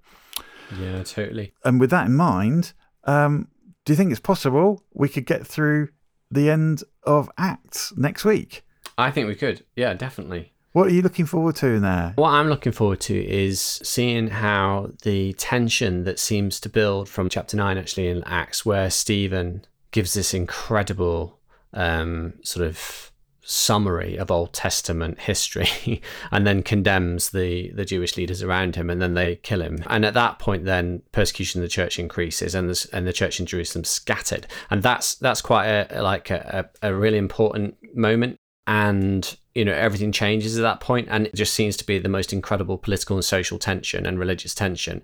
Yeah, 0.79 1.03
totally. 1.03 1.53
And 1.65 1.79
with 1.79 1.89
that 1.89 2.07
in 2.07 2.15
mind, 2.15 2.73
um, 3.03 3.49
do 3.83 3.93
you 3.93 3.97
think 3.97 4.11
it's 4.11 4.19
possible 4.19 4.83
we 4.93 5.09
could 5.09 5.25
get 5.25 5.45
through 5.45 5.89
the 6.29 6.49
end 6.49 6.83
of 7.03 7.29
Acts 7.37 7.93
next 7.97 8.23
week? 8.23 8.63
I 8.97 9.11
think 9.11 9.27
we 9.27 9.35
could. 9.35 9.65
Yeah, 9.75 9.93
definitely. 9.93 10.53
What 10.73 10.87
are 10.87 10.91
you 10.91 11.01
looking 11.01 11.25
forward 11.25 11.57
to 11.57 11.67
in 11.67 11.81
there? 11.81 12.13
What 12.15 12.29
I'm 12.29 12.47
looking 12.47 12.71
forward 12.71 13.01
to 13.01 13.19
is 13.19 13.59
seeing 13.59 14.27
how 14.27 14.91
the 15.03 15.33
tension 15.33 16.05
that 16.05 16.17
seems 16.17 16.61
to 16.61 16.69
build 16.69 17.09
from 17.09 17.27
chapter 17.27 17.57
9, 17.57 17.77
actually, 17.77 18.07
in 18.07 18.23
Acts, 18.23 18.65
where 18.65 18.89
Stephen 18.89 19.65
gives 19.91 20.13
this 20.13 20.33
incredible 20.33 21.39
um, 21.73 22.33
sort 22.41 22.65
of 22.65 23.11
summary 23.43 24.15
of 24.15 24.31
Old 24.31 24.53
Testament 24.53 25.19
history 25.19 26.01
and 26.31 26.47
then 26.47 26.63
condemns 26.63 27.31
the, 27.31 27.71
the 27.71 27.83
Jewish 27.83 28.15
leaders 28.15 28.41
around 28.41 28.75
him 28.75 28.89
and 28.89 29.01
then 29.01 29.13
they 29.13 29.37
kill 29.37 29.61
him. 29.61 29.83
And 29.87 30.05
at 30.05 30.13
that 30.13 30.39
point, 30.39 30.63
then 30.63 31.01
persecution 31.11 31.59
of 31.59 31.63
the 31.63 31.69
church 31.69 31.99
increases 31.99 32.55
and 32.55 32.69
the, 32.69 32.89
and 32.93 33.05
the 33.05 33.13
church 33.13 33.39
in 33.39 33.45
Jerusalem 33.45 33.83
scattered. 33.83 34.47
And 34.69 34.83
that's 34.83 35.15
that's 35.15 35.41
quite 35.41 35.67
a 35.67 36.01
like 36.01 36.29
a, 36.29 36.69
a 36.81 36.93
really 36.93 37.17
important 37.17 37.75
moment. 37.93 38.37
And 38.67 39.37
you 39.53 39.65
know 39.65 39.73
everything 39.73 40.11
changes 40.11 40.57
at 40.57 40.61
that 40.61 40.79
point 40.79 41.07
and 41.11 41.27
it 41.27 41.35
just 41.35 41.53
seems 41.53 41.75
to 41.75 41.85
be 41.85 41.99
the 41.99 42.07
most 42.07 42.31
incredible 42.31 42.77
political 42.77 43.17
and 43.17 43.25
social 43.25 43.59
tension 43.59 44.05
and 44.05 44.17
religious 44.17 44.55
tension 44.55 45.01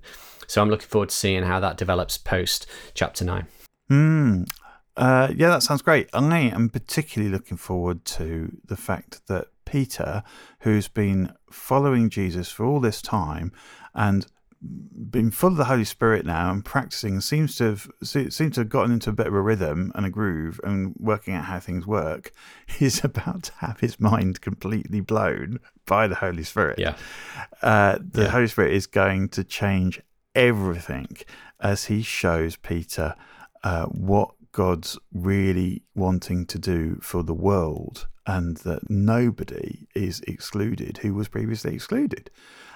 so 0.48 0.62
i'm 0.62 0.70
looking 0.70 0.88
forward 0.88 1.10
to 1.10 1.16
seeing 1.16 1.44
how 1.44 1.60
that 1.60 1.76
develops 1.76 2.18
post 2.18 2.66
chapter 2.94 3.26
9 3.26 3.46
Hmm. 3.90 4.44
Uh, 4.96 5.32
yeah, 5.36 5.50
that 5.50 5.64
sounds 5.64 5.82
great. 5.82 6.10
I 6.14 6.40
am 6.40 6.70
particularly 6.70 7.32
looking 7.32 7.58
forward 7.58 8.04
to 8.06 8.58
the 8.66 8.76
fact 8.76 9.26
that 9.28 9.48
Peter, 9.66 10.24
who's 10.62 10.88
been 10.88 11.34
following 11.52 12.10
Jesus 12.10 12.50
for 12.50 12.66
all 12.66 12.80
this 12.80 13.02
time 13.02 13.52
and 13.94 14.26
been 15.10 15.32
full 15.32 15.52
of 15.52 15.58
the 15.58 15.66
Holy 15.66 15.84
Spirit 15.86 16.26
now 16.26 16.52
and 16.52 16.64
practicing, 16.64 17.22
seems 17.22 17.56
to 17.58 17.64
have 17.66 17.90
seems 18.04 18.36
to 18.56 18.62
have 18.62 18.70
gotten 18.70 18.92
into 18.92 19.10
a 19.10 19.14
bit 19.14 19.28
of 19.28 19.34
a 19.34 19.42
rhythm 19.42 19.92
and 19.96 20.06
a 20.06 20.10
groove 20.10 20.60
and 20.64 20.96
working 21.00 21.34
out 21.34 21.46
how 21.46 21.60
things 21.60 21.86
work. 21.88 22.32
He's 22.68 23.04
about 23.04 23.44
to 23.44 23.54
have 23.60 23.80
his 23.80 24.00
mind 24.00 24.42
completely 24.42 25.00
blown 25.02 25.60
by 25.86 26.08
the 26.08 26.16
Holy 26.16 26.44
Spirit. 26.44 26.80
yeah 26.80 26.96
Uh, 27.62 27.98
the 28.00 28.24
Yeah. 28.24 28.30
Holy 28.30 28.48
Spirit 28.48 28.74
is 28.74 28.88
going 28.88 29.30
to 29.30 29.44
change 29.44 30.02
everything 30.36 31.18
as 31.60 31.86
he 31.86 32.02
shows 32.04 32.56
Peter 32.58 33.16
uh, 33.64 33.86
what 33.86 34.32
God's 34.52 34.98
really 35.14 35.84
wanting 35.96 36.46
to 36.48 36.60
do 36.60 37.00
for 37.02 37.24
the 37.24 37.34
world 37.34 38.08
and 38.26 38.58
that 38.58 38.90
nobody 38.90 39.88
is 39.96 40.20
excluded 40.28 40.98
who 41.00 41.14
was 41.14 41.28
previously 41.28 41.74
excluded, 41.76 42.30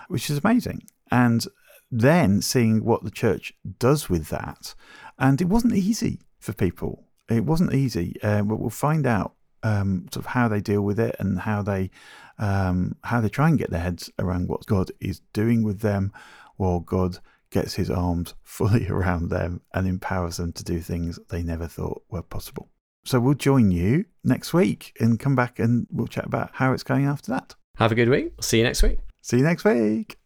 which 0.07 0.29
is 0.29 0.39
amazing. 0.43 0.83
And 1.11 1.45
then 1.91 2.41
seeing 2.41 2.83
what 2.83 3.03
the 3.03 3.11
church 3.11 3.53
does 3.79 4.09
with 4.09 4.29
that. 4.29 4.73
And 5.19 5.41
it 5.41 5.49
wasn't 5.49 5.75
easy 5.75 6.21
for 6.39 6.53
people. 6.53 7.05
It 7.29 7.45
wasn't 7.45 7.73
easy. 7.73 8.15
Uh, 8.23 8.43
but 8.43 8.59
we'll 8.59 8.69
find 8.69 9.05
out 9.05 9.35
um, 9.63 10.07
sort 10.11 10.25
of 10.25 10.31
how 10.31 10.47
they 10.47 10.61
deal 10.61 10.81
with 10.81 10.99
it 10.99 11.15
and 11.19 11.39
how 11.39 11.61
they 11.61 11.91
um, 12.39 12.95
how 13.03 13.21
they 13.21 13.29
try 13.29 13.49
and 13.49 13.59
get 13.59 13.69
their 13.69 13.81
heads 13.81 14.09
around 14.17 14.47
what 14.47 14.65
God 14.65 14.91
is 14.99 15.21
doing 15.31 15.63
with 15.63 15.81
them, 15.81 16.11
while 16.55 16.79
God 16.79 17.19
gets 17.51 17.75
His 17.75 17.91
arms 17.91 18.33
fully 18.43 18.87
around 18.87 19.29
them 19.29 19.61
and 19.73 19.87
empowers 19.87 20.37
them 20.37 20.51
to 20.53 20.63
do 20.63 20.79
things 20.79 21.19
they 21.29 21.43
never 21.43 21.67
thought 21.67 22.03
were 22.09 22.23
possible. 22.23 22.69
So 23.05 23.19
we'll 23.19 23.35
join 23.35 23.71
you 23.71 24.05
next 24.23 24.53
week 24.53 24.95
and 24.99 25.19
come 25.19 25.35
back 25.35 25.59
and 25.59 25.87
we'll 25.91 26.07
chat 26.07 26.25
about 26.25 26.51
how 26.53 26.73
it's 26.73 26.83
going 26.83 27.05
after 27.05 27.31
that. 27.31 27.55
have 27.77 27.91
a 27.91 27.95
good 27.95 28.09
week 28.09 28.31
see 28.43 28.59
you 28.59 28.63
next 28.63 28.83
week 28.83 28.99
See 29.21 29.37
you 29.37 29.43
next 29.43 29.63
week. 29.63 30.20